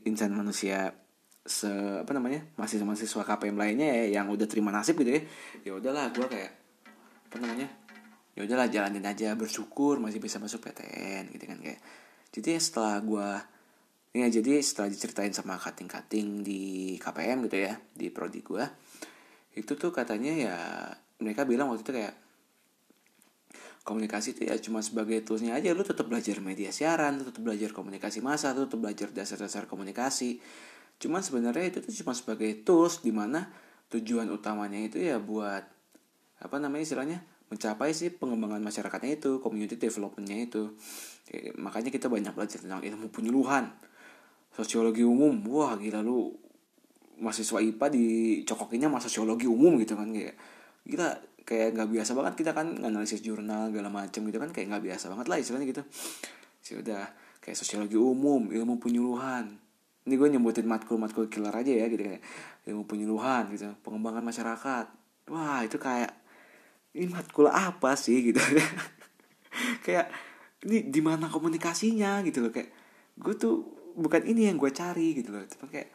[0.07, 0.95] insan manusia
[1.41, 1.69] se
[2.05, 5.21] apa namanya mahasiswa mahasiswa KPM lainnya ya yang udah terima nasib gitu ya
[5.65, 6.51] ya udahlah gue kayak
[7.31, 7.67] apa namanya
[8.37, 11.81] ya udahlah jalanin aja bersyukur masih bisa masuk PTN gitu kan kayak.
[12.31, 13.27] Jadi setelah gue
[14.11, 18.59] Ya jadi setelah diceritain sama kating-kating di KPM gitu ya di prodi gue
[19.55, 20.57] itu tuh katanya ya
[21.23, 22.15] mereka bilang waktu itu kayak
[23.87, 28.19] komunikasi itu ya cuma sebagai toolsnya aja lu tetap belajar media siaran tetap belajar komunikasi
[28.19, 30.43] massa tetap belajar dasar-dasar komunikasi
[31.01, 33.49] cuman sebenarnya itu tuh cuma sebagai tools di mana
[33.89, 35.65] tujuan utamanya itu ya buat
[36.41, 37.19] apa namanya istilahnya
[37.51, 40.71] mencapai sih pengembangan masyarakatnya itu community developmentnya itu.
[41.27, 43.67] Ya, makanya kita banyak belajar tentang ilmu penyuluhan
[44.55, 45.43] sosiologi umum.
[45.51, 46.31] Wah gila lu
[47.19, 50.39] mahasiswa IPA dicokokinnya sama sosiologi umum gitu kan kayak
[50.87, 51.11] gila
[51.43, 55.05] kayak nggak biasa banget kita kan analisis jurnal segala macam gitu kan kayak nggak biasa
[55.11, 55.83] banget lah istilahnya gitu.
[56.71, 57.03] Ya udah
[57.43, 59.59] kayak sosiologi umum ilmu penyuluhan
[60.01, 62.21] ini gue nyebutin matkul matkul killer aja ya gitu kayak
[62.65, 63.69] ilmu penyuluhan gitu.
[63.85, 64.85] Pengembangan masyarakat.
[65.29, 66.09] Wah itu kayak
[66.97, 68.17] ini matkul apa sih?
[68.31, 68.41] Gitu.
[69.85, 70.09] Kayak
[70.65, 72.25] ini di mana komunikasinya?
[72.25, 72.73] Gitu loh kayak
[73.19, 73.61] gue tuh
[73.93, 75.45] bukan ini yang gue cari gitu loh.
[75.45, 75.89] Tapi kayak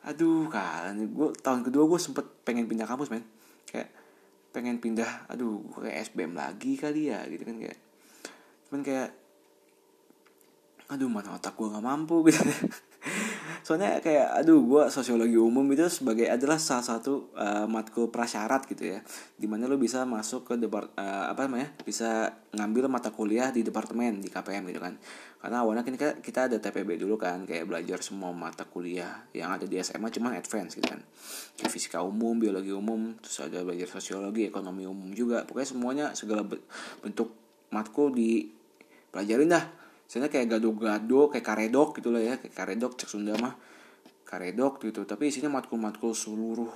[0.00, 3.26] aduh kan gue tahun kedua gue sempet pengen pindah kampus men.
[3.68, 3.92] Kayak
[4.50, 7.78] pengen pindah aduh kayak SBM lagi kali ya gitu kan kayak.
[8.70, 9.19] Cuman kayak
[10.90, 12.42] aduh mana otak gue nggak mampu gitu.
[13.62, 18.98] Soalnya kayak aduh gue sosiologi umum itu sebagai adalah salah satu uh, matkul prasyarat gitu
[18.98, 18.98] ya.
[19.38, 23.62] Di mana lo bisa masuk ke depart uh, apa namanya bisa ngambil mata kuliah di
[23.62, 24.98] departemen di KPM gitu kan.
[25.40, 29.64] Karena awalnya kita, kita ada TPB dulu kan kayak belajar semua mata kuliah yang ada
[29.64, 31.00] di SMA cuman advance gitu kan.
[31.54, 35.46] Kayak fisika umum biologi umum terus ada belajar sosiologi ekonomi umum juga.
[35.46, 36.42] Pokoknya semuanya segala
[37.00, 37.32] bentuk
[37.70, 38.50] matkul di
[39.14, 39.79] pelajarin dah
[40.10, 43.54] Misalnya kayak gado-gado, kayak karedok gitu lah ya, kayak karedok cek Sunda mah.
[44.26, 46.66] Karedok gitu, tapi isinya matkul-matkul seluruh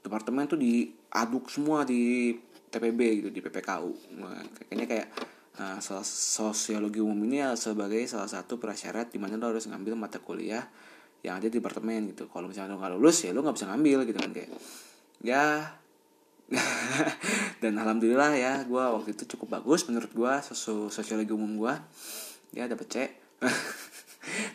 [0.00, 2.32] departemen tuh diaduk semua di
[2.72, 3.92] TPB gitu, di PPKU.
[4.24, 5.08] Nah, kayaknya kayak
[5.60, 10.16] nah, sosiologi umum ini ya sebagai salah satu prasyarat di mana lo harus ngambil mata
[10.16, 10.64] kuliah
[11.20, 12.24] yang ada di departemen gitu.
[12.32, 14.50] Kalau misalnya lo nggak lulus ya lo nggak bisa ngambil gitu kan kayak
[15.20, 15.76] ya
[17.62, 20.32] dan alhamdulillah ya gue waktu itu cukup bagus menurut gue
[20.90, 21.74] sosiologi umum gue
[22.54, 22.96] ya dapet C.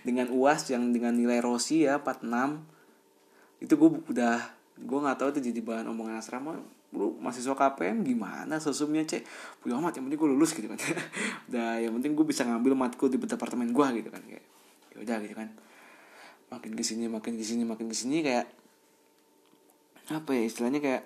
[0.07, 4.37] Dengan uas yang dengan nilai Rossi ya 46 itu gue udah
[4.75, 6.59] gue nggak tahu itu jadi bahan omongan asrama.
[6.93, 8.61] Lu mahasiswa KPM gimana?
[8.61, 9.25] Sosumnya cek
[9.59, 10.77] punya amat yang penting gue lulus gitu kan.
[11.49, 14.45] Udah yang penting gue bisa ngambil matkul di departemen gue gitu kan kayak
[14.93, 15.49] ya udah gitu kan.
[16.53, 18.45] Makin ke sini makin ke sini makin ke sini kayak
[20.13, 21.03] apa ya istilahnya kayak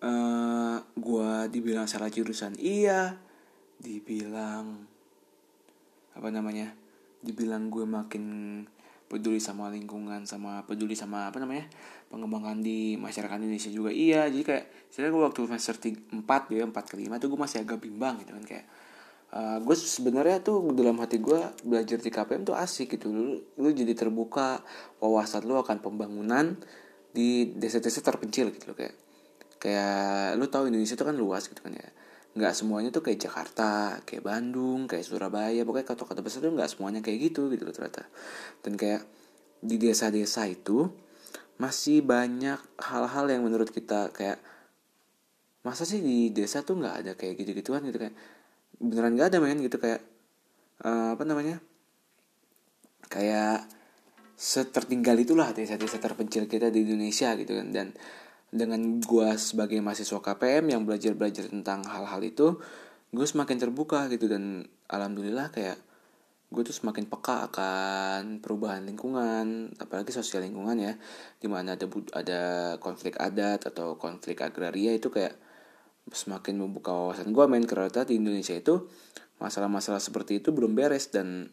[0.00, 2.56] uh, eh, gue dibilang salah jurusan.
[2.56, 3.20] Iya
[3.84, 4.93] dibilang
[6.14, 6.74] apa namanya
[7.24, 8.24] dibilang gue makin
[9.04, 11.68] peduli sama lingkungan sama peduli sama apa namanya
[12.08, 13.90] pengembangan di masyarakat Indonesia juga.
[13.92, 16.24] Iya jadi kayak saya gue waktu semester 4
[16.54, 18.66] ya 4 ke 5 tuh gue masih agak bimbang gitu kan kayak
[19.34, 23.12] uh, gue sebenarnya tuh dalam hati gue belajar di KPM tuh asik gitu.
[23.12, 24.64] Lu, lu jadi terbuka
[24.98, 26.56] wawasan lu akan pembangunan
[27.14, 28.94] di desa-desa terpencil gitu loh kayak
[29.62, 31.88] kayak lu tahu Indonesia tuh kan luas gitu kan ya
[32.34, 36.98] nggak semuanya tuh kayak Jakarta kayak Bandung kayak Surabaya pokoknya kota-kota besar tuh nggak semuanya
[36.98, 38.10] kayak gitu gitu loh ternyata.
[38.58, 39.06] Dan kayak
[39.62, 40.90] di desa-desa itu
[41.62, 44.42] masih banyak hal-hal yang menurut kita kayak
[45.62, 47.86] masa sih di desa tuh nggak ada kayak gitu-gituan?
[47.86, 48.14] Gitu kayak
[48.82, 50.02] beneran nggak ada main gitu kayak
[50.82, 51.62] uh, apa namanya
[53.06, 53.62] kayak
[54.34, 57.70] setertinggal itulah desa-desa terpencil kita di Indonesia gitu kan.
[57.70, 57.94] Dan
[58.54, 62.62] dengan gue sebagai mahasiswa KPM yang belajar-belajar tentang hal-hal itu
[63.10, 65.74] gue semakin terbuka gitu dan alhamdulillah kayak
[66.54, 70.94] gue tuh semakin peka akan perubahan lingkungan apalagi sosial lingkungan ya
[71.42, 72.42] di mana ada ada
[72.78, 75.34] konflik adat atau konflik agraria itu kayak
[76.14, 78.86] semakin membuka wawasan gue main kereta di Indonesia itu
[79.42, 81.50] masalah-masalah seperti itu belum beres dan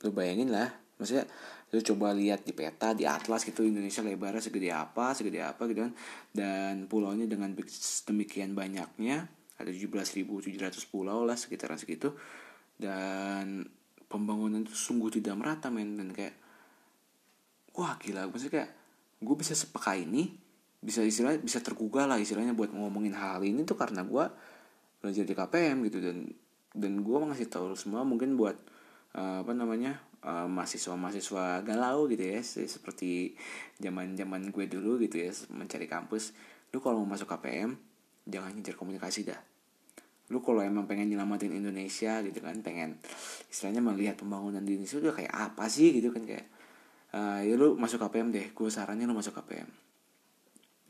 [0.00, 1.28] lu bayangin lah maksudnya
[1.74, 5.82] lu coba lihat di peta di atlas gitu Indonesia lebarnya segede apa segede apa gitu
[5.82, 5.92] kan.
[6.30, 7.50] Dan pulaunya dengan
[8.06, 9.26] demikian banyaknya
[9.58, 10.54] ada 17.700
[10.86, 12.14] pulau lah sekitaran segitu.
[12.78, 13.66] Dan
[14.06, 15.98] pembangunan itu sungguh tidak merata men.
[15.98, 16.38] Dan kayak
[17.74, 18.30] wah gila.
[18.30, 18.70] Maksudnya kayak
[19.18, 20.30] gue bisa sepeka ini
[20.84, 24.24] bisa istilah bisa tergugah lah istilahnya buat ngomongin hal, hal ini tuh karena gue
[25.02, 25.98] belajar di KPM gitu.
[25.98, 26.30] Dan
[26.70, 28.54] dan gue ngasih tahu semua mungkin buat
[29.18, 33.36] uh, apa namanya uh, mahasiswa-mahasiswa galau gitu ya seperti
[33.78, 36.32] zaman-zaman gue dulu gitu ya mencari kampus
[36.74, 37.78] lu kalau mau masuk KPM
[38.24, 39.38] jangan ngejar komunikasi dah.
[40.32, 42.96] Lu kalau emang pengen nyelamatin Indonesia gitu kan pengen
[43.52, 46.48] istilahnya melihat pembangunan di Indonesia udah kayak apa sih gitu kan kayak
[47.12, 49.68] uh, ya lu masuk KPM deh gue sarannya lu masuk KPM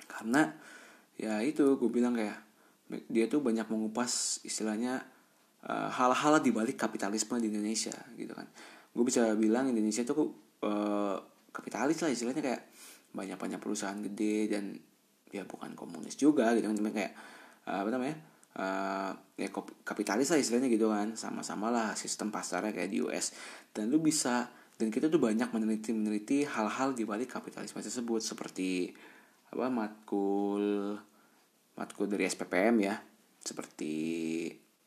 [0.07, 0.55] karena
[1.19, 2.39] ya itu gue bilang kayak
[3.11, 5.03] dia tuh banyak mengupas istilahnya
[5.67, 8.47] uh, hal-hal di balik kapitalisme di Indonesia gitu kan
[8.95, 10.31] gue bisa bilang Indonesia tuh
[10.63, 11.19] uh,
[11.51, 12.63] kapitalis lah istilahnya kayak
[13.15, 14.75] banyak banyak perusahaan gede dan
[15.35, 17.13] ya bukan komunis juga gitu kan cuma kayak
[17.67, 18.17] uh, apa namanya
[18.59, 19.51] uh, ya
[19.83, 23.35] kapitalis lah istilahnya gitu kan sama-sama lah sistem pasarnya kayak di US
[23.75, 24.47] dan lu bisa
[24.79, 28.91] dan kita tuh banyak meneliti meneliti hal-hal di balik kapitalisme tersebut seperti
[29.55, 30.99] apa matkul
[31.79, 32.99] matkul dari SPPM ya
[33.39, 33.95] seperti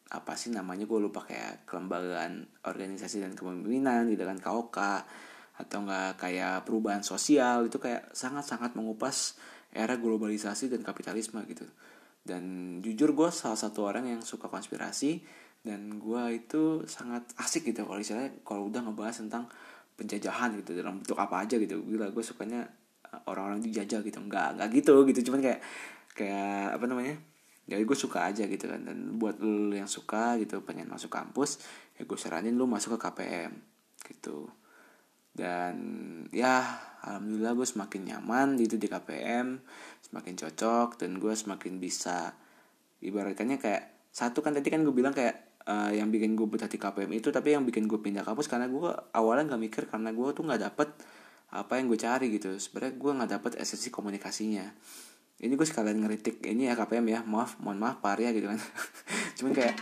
[0.07, 4.79] apa sih namanya gue lupa kayak kelembagaan organisasi dan kepemimpinan gitu kan KOK
[5.57, 9.35] atau enggak kayak perubahan sosial itu kayak sangat-sangat mengupas
[9.73, 11.65] era globalisasi dan kapitalisme gitu.
[12.23, 15.23] Dan jujur gue salah satu orang yang suka konspirasi
[15.65, 17.83] dan gue itu sangat asik gitu.
[17.83, 19.49] Kalau misalnya kalau udah ngebahas tentang
[19.97, 21.81] penjajahan gitu dalam bentuk apa aja gitu.
[21.83, 22.63] Gila gue sukanya
[23.09, 24.17] eh, orang-orang dijajah gitu.
[24.21, 25.19] Enggak enggak gitu gitu.
[25.31, 25.59] Cuman kayak
[26.13, 27.15] kayak apa namanya
[27.67, 28.81] jadi gue suka aja gitu kan.
[28.87, 31.59] Dan buat lu yang suka gitu pengen masuk kampus
[31.99, 33.51] ya gue saranin lu masuk ke KPM
[34.07, 34.47] gitu.
[35.35, 35.75] Dan
[36.31, 36.63] ya
[37.03, 39.61] alhamdulillah gue semakin nyaman gitu di KPM
[40.01, 42.33] semakin cocok dan gue semakin bisa
[43.03, 46.79] ibaratnya kayak satu kan tadi kan gue bilang kayak uh, yang bikin gue betah di
[46.79, 50.27] KPM itu tapi yang bikin gue pindah kampus karena gue awalnya nggak mikir karena gue
[50.33, 50.89] tuh nggak dapet
[51.47, 52.55] apa yang gue cari gitu.
[52.55, 54.65] Sebenarnya gue nggak dapet esensi komunikasinya
[55.37, 57.19] ini gue sekalian ngeritik ini ya KPM ya.
[57.21, 58.59] Maaf mohon maaf Pak Arya gitu kan.
[59.37, 59.75] Cuman kayak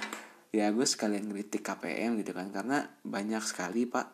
[0.56, 4.08] ya gue sekalian ngeritik KPM gitu kan karena banyak sekali pak.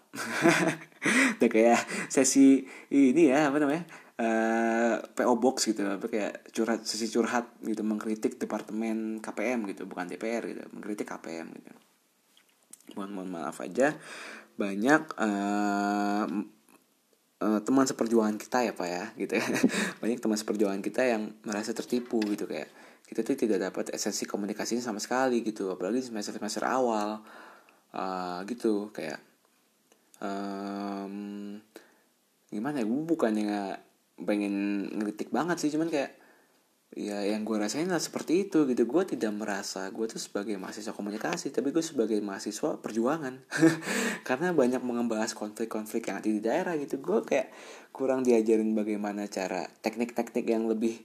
[1.38, 3.86] Udah kayak sesi ini ya apa namanya
[4.18, 9.86] uh, eh, PO box gitu apa kayak curhat sesi curhat gitu mengkritik departemen KPM gitu
[9.86, 11.72] bukan DPR gitu mengkritik KPM gitu.
[12.98, 13.94] Mohon mohon maaf aja.
[14.58, 16.26] Banyak uh,
[17.42, 19.46] uh, teman seperjuangan kita ya pak ya gitu ya.
[20.02, 22.70] Banyak teman seperjuangan kita yang merasa tertipu gitu kayak
[23.10, 25.74] kita tuh tidak dapat esensi komunikasinya sama sekali gitu.
[25.74, 27.20] Apalagi semester semester awal
[27.98, 29.20] uh, gitu kayak
[30.22, 31.58] um,
[32.52, 33.62] gimana ya gue bukannya
[34.22, 36.21] pengen ngeritik banget sih cuman kayak
[36.92, 38.84] ya yang gue rasain lah seperti itu gitu.
[38.84, 43.48] Gue tidak merasa gue tuh sebagai mahasiswa komunikasi tapi gue sebagai mahasiswa perjuangan.
[44.28, 47.00] Karena banyak membahas konflik-konflik yang ada di daerah gitu.
[47.00, 47.52] Gue kayak
[47.96, 51.00] kurang diajarin bagaimana cara teknik-teknik yang lebih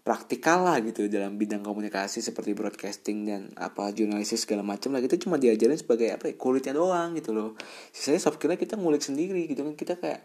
[0.00, 5.02] praktikal lah gitu dalam bidang komunikasi seperti broadcasting dan apa jurnalistik segala macam lah.
[5.04, 7.58] Kita cuma diajarin sebagai apa ya, kulitnya doang gitu loh.
[7.92, 9.74] Sisanya soft kita ngulik sendiri gitu kan.
[9.76, 10.22] Kita kayak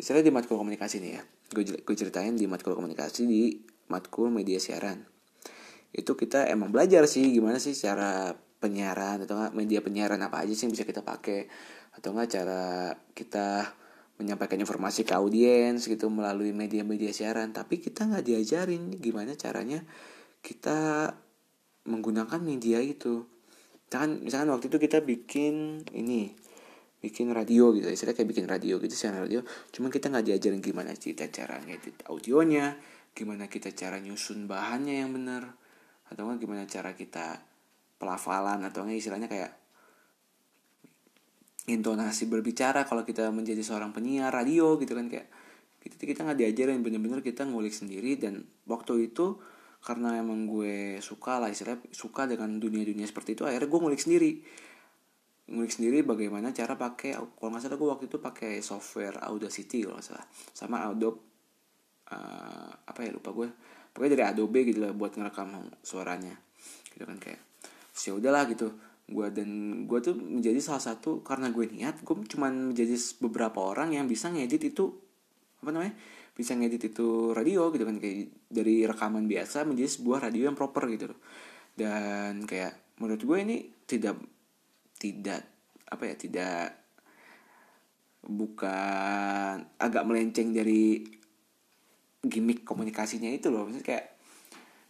[0.00, 1.22] istilahnya di matkul komunikasi nih ya.
[1.52, 3.42] Gue gue ceritain di matkul komunikasi di
[3.88, 5.04] matkul media siaran.
[5.92, 10.52] Itu kita emang belajar sih gimana sih cara penyiaran atau enggak media penyiaran apa aja
[10.52, 11.48] sih yang bisa kita pakai.
[11.96, 13.74] Atau enggak cara kita
[14.18, 17.54] menyampaikan informasi ke audiens gitu melalui media-media siaran.
[17.54, 19.80] Tapi kita nggak diajarin gimana caranya
[20.42, 21.10] kita
[21.86, 23.24] menggunakan media itu.
[23.88, 26.34] Misalkan misalkan waktu itu kita bikin ini
[26.98, 27.86] bikin radio gitu.
[27.86, 29.46] Istilahnya kayak bikin radio gitu siaran radio.
[29.70, 32.74] Cuma kita nggak diajarin gimana kita cara ngedit audionya
[33.18, 35.50] gimana kita cara nyusun bahannya yang benar
[36.06, 37.42] atau enggak gimana cara kita
[37.98, 39.58] pelafalan atau enggak istilahnya kayak
[41.68, 45.28] intonasi berbicara kalau kita menjadi seorang penyiar radio gitu kan kayak
[45.78, 48.16] kita kita nggak diajarin bener-bener kita ngulik sendiri.
[48.16, 49.38] Dan waktu itu
[49.84, 54.32] karena emang gue suka lah istilahnya suka dengan dunia-dunia seperti itu akhirnya gue ngulik sendiri.
[55.48, 60.00] Ngulik sendiri bagaimana cara pakai kalau nggak salah gue waktu itu pakai software Audacity kalau
[60.00, 60.26] nggak salah
[60.56, 61.28] sama Adobe
[62.12, 63.48] uh, apa ya lupa gue
[63.92, 66.34] pokoknya dari Adobe gitu lah buat ngerekam suaranya.
[66.94, 67.40] Gitu kan kayak
[67.98, 68.72] ya udahlah gitu.
[69.08, 72.94] Gue dan gue tuh menjadi salah satu karena gue niat gue cuman menjadi
[73.24, 74.92] beberapa orang yang bisa ngedit itu
[75.58, 75.96] apa namanya
[76.38, 80.86] bisa ngedit itu radio gitu kan kayak dari rekaman biasa menjadi sebuah radio yang proper
[80.92, 81.20] gitu loh.
[81.74, 83.56] Dan kayak menurut gue ini
[83.88, 84.20] tidak
[84.98, 85.42] tidak
[85.88, 86.66] apa ya tidak
[88.28, 91.00] bukan agak melenceng dari
[92.24, 93.66] gimmick komunikasinya itu loh.
[93.66, 94.06] Maksudnya kayak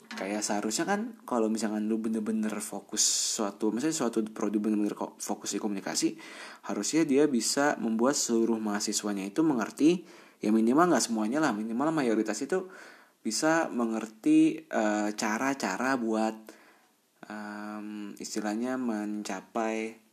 [0.08, 3.04] kayak seharusnya kan kalau misalkan lu bener-bener fokus
[3.36, 6.16] suatu misalnya suatu produk bener-bener fokus di komunikasi
[6.64, 10.08] harusnya dia bisa membuat seluruh mahasiswanya itu mengerti
[10.40, 12.72] ya minimal nggak semuanya lah minimal mayoritas itu
[13.20, 14.64] bisa mengerti
[15.12, 16.36] cara-cara uh, buat
[17.28, 20.07] um, istilahnya mencapai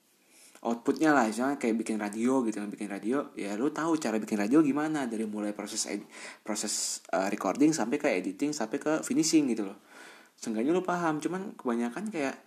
[0.65, 4.41] outputnya lah misalnya kayak bikin radio gitu kan bikin radio ya lu tahu cara bikin
[4.41, 6.09] radio gimana dari mulai proses ed-
[6.41, 9.77] proses uh, recording sampai ke editing sampai ke finishing gitu loh.
[10.33, 12.41] Seenggaknya lu paham cuman kebanyakan kayak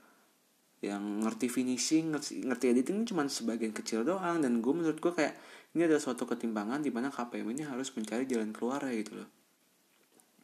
[0.83, 5.39] yang ngerti finishing ngerti, ngerti editing cuma sebagian kecil doang dan gue menurut gue kayak
[5.79, 9.29] ini ada suatu ketimpangan di mana KPM ini harus mencari jalan keluar gitu loh.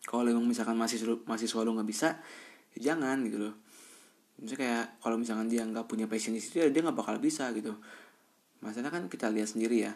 [0.06, 2.22] Kalau emang misalkan masih mahasiswa lu nggak bisa
[2.78, 3.63] ya jangan gitu loh
[4.38, 7.50] misalnya kayak kalau misalkan dia nggak punya passion di situ ya dia nggak bakal bisa
[7.54, 7.78] gitu.
[8.64, 9.92] Masalah kan kita lihat sendiri ya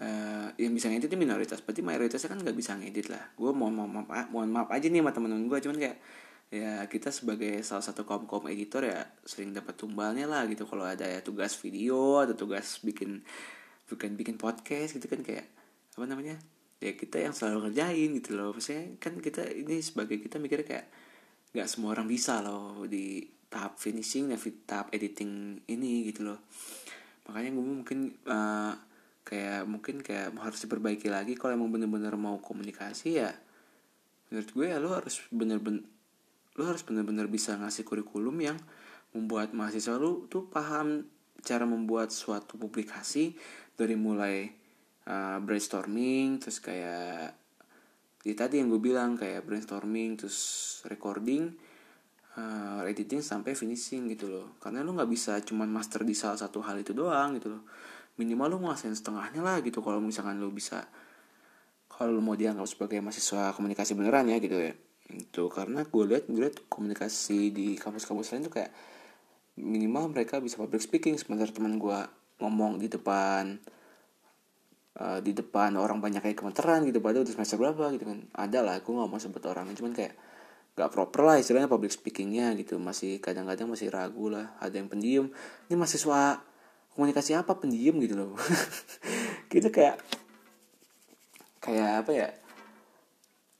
[0.00, 1.60] uh, yang bisa ngedit itu minoritas.
[1.62, 3.22] Berarti mayoritasnya kan nggak bisa ngedit lah.
[3.36, 5.98] Gue mohon maaf, maaf mohon maaf aja nih sama temen-temen gue cuman kayak
[6.46, 10.66] ya kita sebagai salah satu kaum kaum editor ya sering dapat tumbalnya lah gitu.
[10.68, 13.22] Kalau ada ya tugas video atau tugas bikin
[13.86, 15.46] bukan bikin podcast gitu kan kayak
[15.96, 16.36] apa namanya
[16.82, 18.50] ya kita yang selalu ngerjain gitu loh.
[18.56, 20.86] Maksudnya kan kita ini sebagai kita mikirnya kayak
[21.56, 26.40] nggak semua orang bisa loh di tahap finishing dan tahap editing ini gitu loh.
[27.30, 28.74] Makanya gue mungkin uh,
[29.26, 31.34] kayak mungkin kayak harus diperbaiki lagi.
[31.34, 33.30] Kalau emang bener-bener mau komunikasi ya
[34.30, 35.82] menurut gue ya lo harus bener-bener
[36.56, 38.58] lo harus bener-bener bisa ngasih kurikulum yang
[39.14, 41.06] membuat mahasiswa lo tuh paham
[41.44, 43.36] cara membuat suatu publikasi
[43.76, 44.50] dari mulai
[45.06, 47.36] uh, brainstorming terus kayak
[48.26, 50.38] di tadi yang gue bilang kayak brainstorming terus
[50.90, 51.54] recording
[52.36, 54.46] uh, editing sampai finishing gitu loh.
[54.60, 57.62] Karena lu nggak bisa cuman master di salah satu hal itu doang gitu loh.
[58.16, 60.84] Minimal lu nguasain setengahnya lah gitu kalau misalkan lu bisa
[61.88, 64.72] kalau lu mau dianggap sebagai mahasiswa komunikasi beneran ya gitu ya.
[65.12, 68.72] Itu karena gue lihat gue lihat komunikasi di kampus-kampus lain tuh kayak
[69.56, 71.98] minimal mereka bisa public speaking sementara teman gue
[72.44, 73.56] ngomong di depan
[75.00, 78.18] uh, di depan orang banyak kayak gemeteran gitu padahal udah semester berapa gitu kan.
[78.36, 80.12] Ada lah gue nggak mau sebut orang cuman kayak
[80.76, 82.76] gak proper lah istilahnya public speakingnya gitu.
[82.76, 85.32] Masih kadang-kadang masih ragu lah ada yang pendiam.
[85.66, 86.44] Ini mahasiswa
[86.92, 87.56] komunikasi apa?
[87.56, 88.36] Pendiam gitu loh.
[89.52, 90.02] Gitu kayak
[91.62, 92.28] kayak apa ya?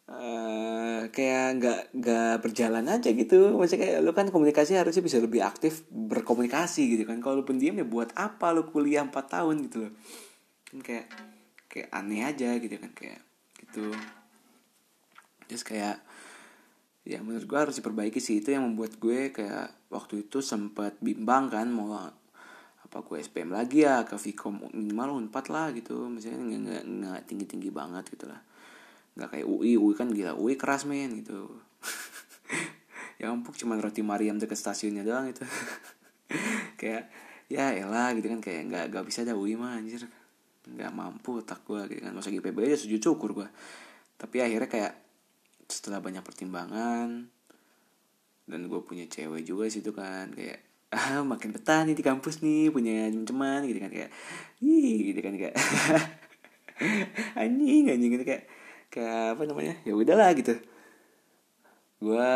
[0.07, 3.55] Uh, kayak nggak nggak berjalan aja gitu.
[3.55, 7.23] Maksudnya kayak lu kan komunikasi harusnya bisa lebih aktif berkomunikasi gitu kan.
[7.23, 9.93] Kalau lu pendiam ya buat apa lu kuliah 4 tahun gitu loh.
[10.69, 11.07] Kan kayak
[11.71, 13.21] kayak aneh aja gitu kan kayak
[13.63, 13.95] gitu.
[15.47, 16.03] Terus kayak
[17.07, 18.43] ya menurut gue harus diperbaiki sih.
[18.43, 21.95] Itu yang membuat gue kayak waktu itu sempat bimbang kan mau
[22.87, 26.11] apa gue SPM lagi ya ke Vkom minimal unpad lah gitu.
[26.11, 28.43] Misalnya nggak nggak tinggi tinggi banget gitu lah.
[29.15, 31.47] Nggak kayak UI UI kan gila UI keras men gitu.
[33.23, 35.41] Yang empuk cuma roti Mariam deket stasiunnya doang itu.
[36.81, 37.09] Kayak
[37.47, 40.05] ya elah gitu kan kayak nggak nggak bisa ada UI mah anjir.
[40.69, 42.13] Nggak mampu tak gue gitu kan.
[42.13, 43.49] Masa GPB aja sujud syukur gue
[44.17, 44.93] tapi akhirnya kayak
[45.67, 47.31] setelah banyak pertimbangan
[48.47, 50.63] dan gue punya cewek juga situ kan kayak
[50.95, 54.11] ah makin betah nih di kampus nih punya cuman gitu kan kayak
[54.63, 55.57] ih gitu kan kayak
[57.43, 58.47] anjing anjing gitu kayak
[58.87, 60.55] kayak apa namanya ya udahlah gitu.
[61.99, 62.31] Gue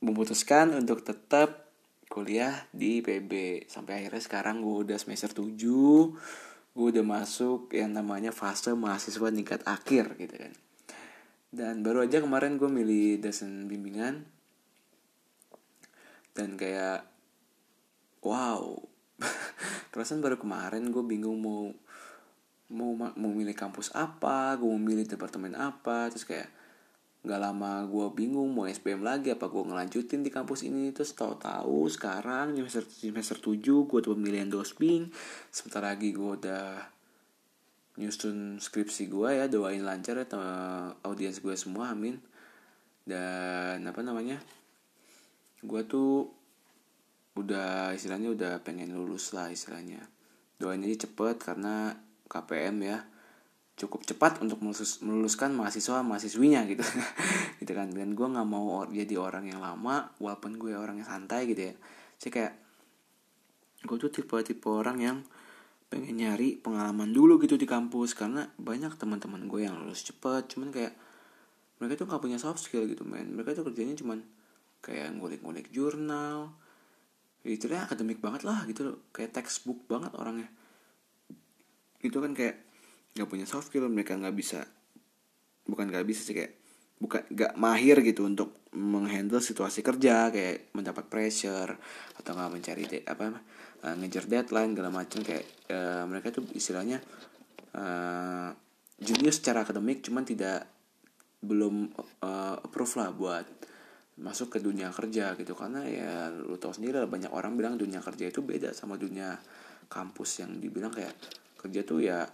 [0.00, 1.64] memutuskan untuk tetap
[2.08, 5.50] kuliah di PB sampai akhirnya sekarang gue udah semester 7
[6.74, 10.52] gue udah masuk yang namanya fase mahasiswa tingkat akhir gitu kan
[11.54, 14.26] dan baru aja kemarin gue milih dosen bimbingan.
[16.34, 17.06] Dan kayak
[18.26, 18.74] wow.
[19.94, 21.70] Perasaan baru kemarin gue bingung mau
[22.74, 26.10] mau mau milih kampus apa gue mau milih departemen apa.
[26.10, 26.50] Terus kayak
[27.24, 30.90] nggak lama gue bingung mau SPM lagi apa gue ngelanjutin di kampus ini.
[30.90, 35.06] Terus tahu-tahu sekarang semester semester tujuh gue tuh pemilihan dosping.
[35.54, 36.94] Sebentar lagi gue udah
[37.94, 40.26] nyusun skripsi gue ya doain lancar ya
[41.06, 42.18] audiens gue semua amin.
[43.04, 44.40] Dan apa namanya
[45.64, 46.28] gue tuh
[47.34, 50.02] udah istilahnya udah pengen lulus lah istilahnya.
[50.58, 51.94] Doain aja cepet karena
[52.26, 52.98] KPM ya
[53.74, 56.82] cukup cepat untuk melulus, meluluskan mahasiswa mahasiswinya gitu.
[57.62, 57.90] Gitu kan.
[57.90, 61.74] Dan gue nggak mau jadi orang yang lama walaupun gue orang yang santai gitu ya.
[62.20, 62.54] Sih kayak
[63.84, 65.16] gue tuh tipe tipe orang yang
[65.94, 70.74] pengen nyari pengalaman dulu gitu di kampus karena banyak teman-teman gue yang lulus cepet cuman
[70.74, 70.90] kayak
[71.78, 73.30] mereka tuh gak punya soft skill gitu men.
[73.30, 74.18] Mereka tuh kerjanya cuman
[74.82, 76.50] kayak ngulik-ngulik jurnal
[77.46, 80.50] itu deh akademik banget lah gitu loh kayak textbook banget orangnya.
[82.02, 82.58] Itu kan kayak
[83.14, 84.66] gak punya soft skill mereka nggak bisa
[85.70, 86.58] bukan gak bisa sih kayak
[86.98, 91.78] bukan gak mahir gitu untuk menghandle situasi kerja kayak mendapat pressure
[92.18, 93.24] atau nggak mencari apa
[93.86, 96.98] uh, ngejar deadline segala macam kayak uh, mereka tuh istilahnya
[97.78, 98.50] uh,
[98.98, 100.66] junior secara akademik cuman tidak
[101.44, 101.92] belum
[102.24, 103.46] uh, approve lah buat
[104.14, 105.52] masuk ke dunia kerja gitu.
[105.52, 109.36] Karena ya lu tau sendiri lah banyak orang bilang dunia kerja itu beda sama dunia
[109.90, 111.12] kampus yang dibilang kayak
[111.60, 112.24] kerja tuh ya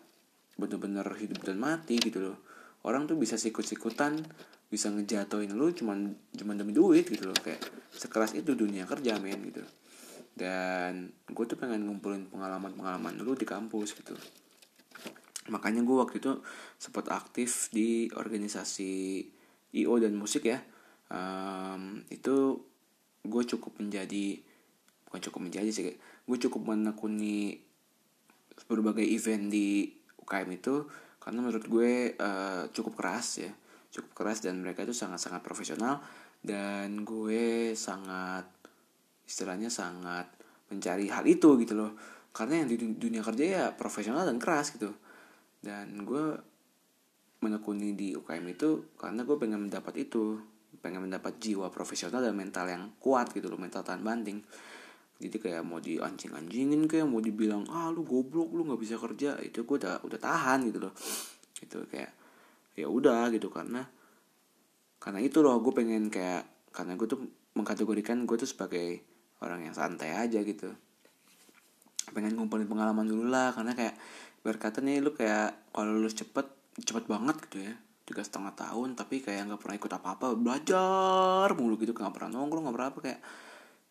[0.55, 2.50] bener-bener hidup dan mati gitu loh
[2.87, 4.20] orang tuh bisa sikut-sikutan
[4.70, 7.59] bisa ngejatoin lu cuman cuman demi duit gitu loh kayak
[7.91, 9.66] sekeras itu dunia kerja men gitu.
[10.31, 14.14] Dan gue tuh pengen ngumpulin pengalaman-pengalaman dulu di kampus gitu.
[15.51, 16.39] Makanya gue waktu itu
[16.78, 19.26] sempat aktif di organisasi
[19.74, 20.62] IO dan musik ya.
[21.11, 22.62] Um, itu
[23.26, 24.39] gue cukup menjadi
[25.11, 27.59] bukan cukup menjadi sih gue cukup menekuni
[28.70, 29.91] berbagai event di
[30.22, 30.87] UKM itu
[31.31, 33.55] karena menurut gue uh, cukup keras ya.
[33.95, 36.03] Cukup keras dan mereka itu sangat-sangat profesional.
[36.43, 38.51] Dan gue sangat
[39.22, 40.26] istilahnya sangat
[40.74, 41.95] mencari hal itu gitu loh.
[42.35, 44.91] Karena yang di dunia kerja ya profesional dan keras gitu.
[45.62, 46.35] Dan gue
[47.47, 50.35] menekuni di UKM itu karena gue pengen mendapat itu.
[50.83, 54.43] Pengen mendapat jiwa profesional dan mental yang kuat gitu loh mental tahan banting
[55.21, 58.97] jadi kayak mau di anjing anjingin kayak mau dibilang ah lu goblok lu nggak bisa
[58.97, 59.37] kerja.
[59.45, 60.97] Itu gue udah udah tahan gitu loh.
[61.61, 62.11] Gitu kayak
[62.73, 63.85] ya udah gitu karena
[64.97, 67.21] karena itu loh gue pengen kayak karena gue tuh
[67.53, 69.05] mengkategorikan gue tuh sebagai
[69.45, 70.73] orang yang santai aja gitu.
[72.16, 74.01] Pengen ngumpulin pengalaman dulu lah karena kayak
[74.41, 76.49] berkata nih lu kayak kalau lulus cepet
[76.81, 77.77] cepet banget gitu ya.
[78.09, 82.41] Tiga setengah tahun tapi kayak nggak pernah ikut apa apa belajar mulu gitu nggak pernah
[82.41, 83.21] nongkrong nggak pernah apa kayak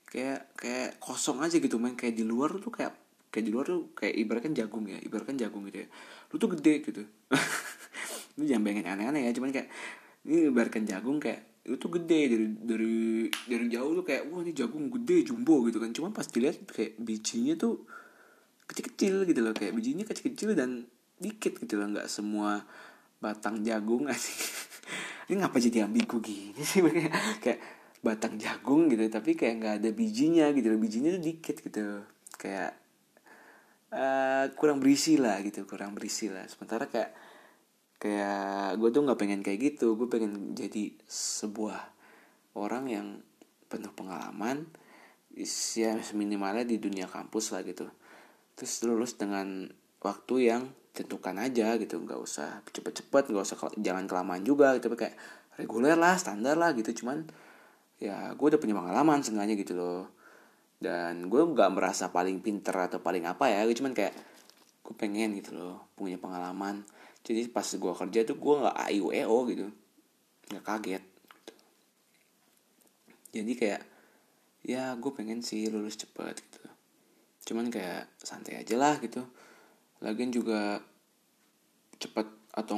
[0.10, 2.98] kayak kayak kosong aja gitu main kayak di luar tuh kayak
[3.30, 5.88] kayak di luar tuh kayak ibaratkan jagung ya ibaratkan jagung gitu ya.
[6.34, 7.02] Lu tuh gede gitu.
[8.38, 9.70] Lu jangan pengen aneh-aneh ya cuman kayak
[10.26, 12.98] ini ibaratkan jagung kayak itu tuh gede dari dari
[13.46, 15.94] dari jauh tuh kayak wah ini jagung gede jumbo gitu kan.
[15.94, 17.86] Cuma pas dilihat kayak bijinya tuh
[18.70, 20.86] kecil-kecil gitu loh kayak bijinya kecil-kecil dan
[21.18, 22.62] dikit gitu loh nggak semua
[23.20, 24.38] batang jagung asik
[25.28, 26.80] ini ngapa jadi ambigu gini sih
[27.44, 32.04] kayak batang jagung gitu tapi kayak nggak ada bijinya gitu bijinya tuh dikit gitu.
[32.40, 32.80] Kayak
[33.92, 36.48] uh, kurang berisi lah gitu kurang berisi lah.
[36.48, 37.12] Sementara kayak
[38.00, 40.00] kayak gue tuh nggak pengen kayak gitu.
[40.00, 41.80] Gue pengen jadi sebuah
[42.56, 43.08] orang yang
[43.70, 44.66] penuh pengalaman
[45.78, 47.88] ya minimalnya di dunia kampus lah gitu.
[48.56, 49.68] Terus lulus dengan
[50.00, 50.64] waktu yang
[50.96, 52.00] tentukan aja gitu.
[52.00, 54.88] Nggak usah cepet-cepet nggak usah jangan kelamaan juga gitu.
[54.96, 55.20] Kayak
[55.60, 57.04] reguler lah standar lah gitu.
[57.04, 57.28] Cuman
[58.00, 60.12] ya gue udah punya pengalaman sebenarnya gitu loh.
[60.80, 64.16] Dan gue nggak merasa paling pinter atau paling apa ya cuman kayak
[64.80, 66.88] gue pengen gitu loh punya pengalaman.
[67.22, 69.68] Jadi pas gue kerja tuh gue nggak ayu eo gitu.
[70.50, 71.54] Nggak kaget gitu.
[73.30, 73.82] jadi kayak
[74.66, 76.64] ya gue pengen sih lulus cepet gitu.
[77.52, 79.22] Cuman kayak santai aja lah gitu.
[80.00, 80.80] Lagian juga
[82.00, 82.76] cepet atau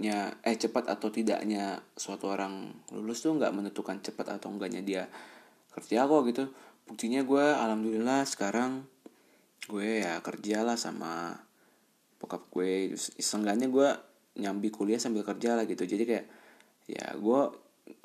[0.00, 5.02] enggaknya eh cepat atau tidaknya suatu orang lulus tuh nggak menentukan cepat atau enggaknya dia
[5.76, 6.48] kerja kok gitu.
[6.88, 8.88] Buktinya gue alhamdulillah sekarang
[9.68, 11.36] gue ya kerja lah sama
[12.16, 13.88] bokap gue seenggaknya gue
[14.40, 15.84] nyambi kuliah sambil kerja lah gitu.
[15.84, 16.26] Jadi kayak
[16.88, 17.40] ya gue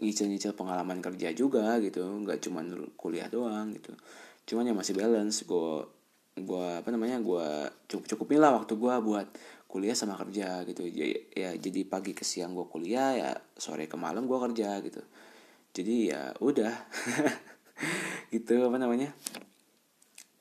[0.04, 2.04] nyicil-nyicil pengalaman kerja juga gitu.
[2.04, 2.60] Nggak cuma
[3.00, 3.96] kuliah doang gitu.
[4.44, 5.48] Cuman ya masih balance.
[5.48, 5.88] Gue
[6.36, 9.32] gue apa namanya gue cukup cukupin lah waktu gue buat
[9.76, 10.88] kuliah sama kerja gitu.
[10.88, 15.04] Ya, ya jadi pagi ke siang gue kuliah ya sore ke malam gue kerja gitu.
[15.76, 16.72] Jadi ya udah.
[18.32, 19.12] Gitu apa namanya?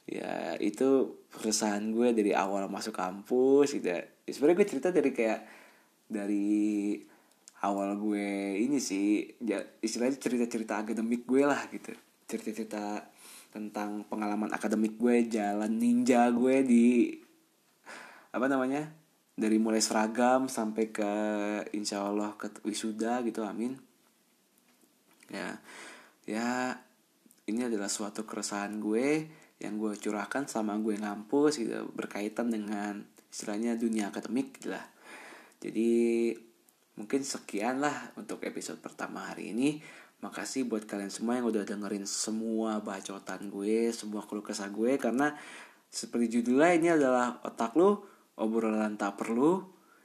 [0.07, 3.91] Ya itu keresahan gue dari awal masuk kampus gitu.
[3.91, 4.07] Ya.
[4.31, 5.41] sebenarnya gue cerita dari kayak
[6.07, 6.95] dari
[7.67, 11.91] awal gue ini sih ya istilahnya cerita-cerita akademik gue lah gitu.
[12.31, 13.11] Cerita-cerita
[13.51, 16.87] tentang pengalaman akademik gue jalan ninja gue di
[18.35, 19.04] apa namanya
[19.35, 21.13] dari mulai seragam sampai ke
[21.75, 23.75] insya Allah ke wisuda gitu amin.
[25.27, 25.59] Ya
[26.25, 26.79] ya
[27.51, 29.27] ini adalah suatu keresahan gue
[29.59, 34.87] yang gue curahkan sama gue ngampus gitu berkaitan dengan istilahnya dunia akademik gitu lah.
[35.59, 36.31] Jadi
[36.95, 39.83] mungkin sekian lah untuk episode pertama hari ini.
[40.23, 45.37] Makasih buat kalian semua yang udah dengerin semua bacotan gue semua keluh kesah gue karena
[45.93, 49.63] seperti judulnya ini adalah otak lu obrolan tak perlu.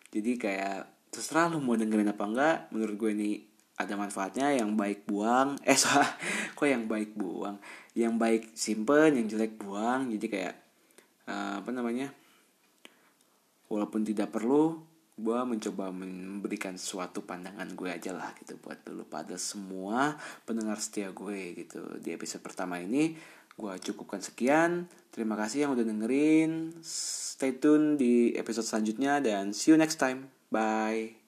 [0.10, 3.30] Jadi kayak terserah lu mau dengerin apa enggak menurut gue ini
[3.78, 4.54] ada manfaatnya.
[4.54, 6.10] Yang baik buang eh salah
[6.54, 7.62] kok yang baik buang?
[7.94, 10.10] Yang baik simpen yang jelek buang.
[10.14, 10.56] Jadi kayak
[11.30, 12.10] uh, apa namanya
[13.70, 19.36] walaupun tidak perlu gue mencoba memberikan suatu pandangan gue aja lah gitu buat dulu pada
[19.36, 20.16] semua
[20.48, 23.20] pendengar setia gue gitu di episode pertama ini
[23.60, 24.88] gue cukupkan sekian.
[25.12, 26.80] Terima kasih yang udah dengerin.
[26.80, 30.32] Stay tune di episode selanjutnya dan see you next time.
[30.48, 31.20] Bye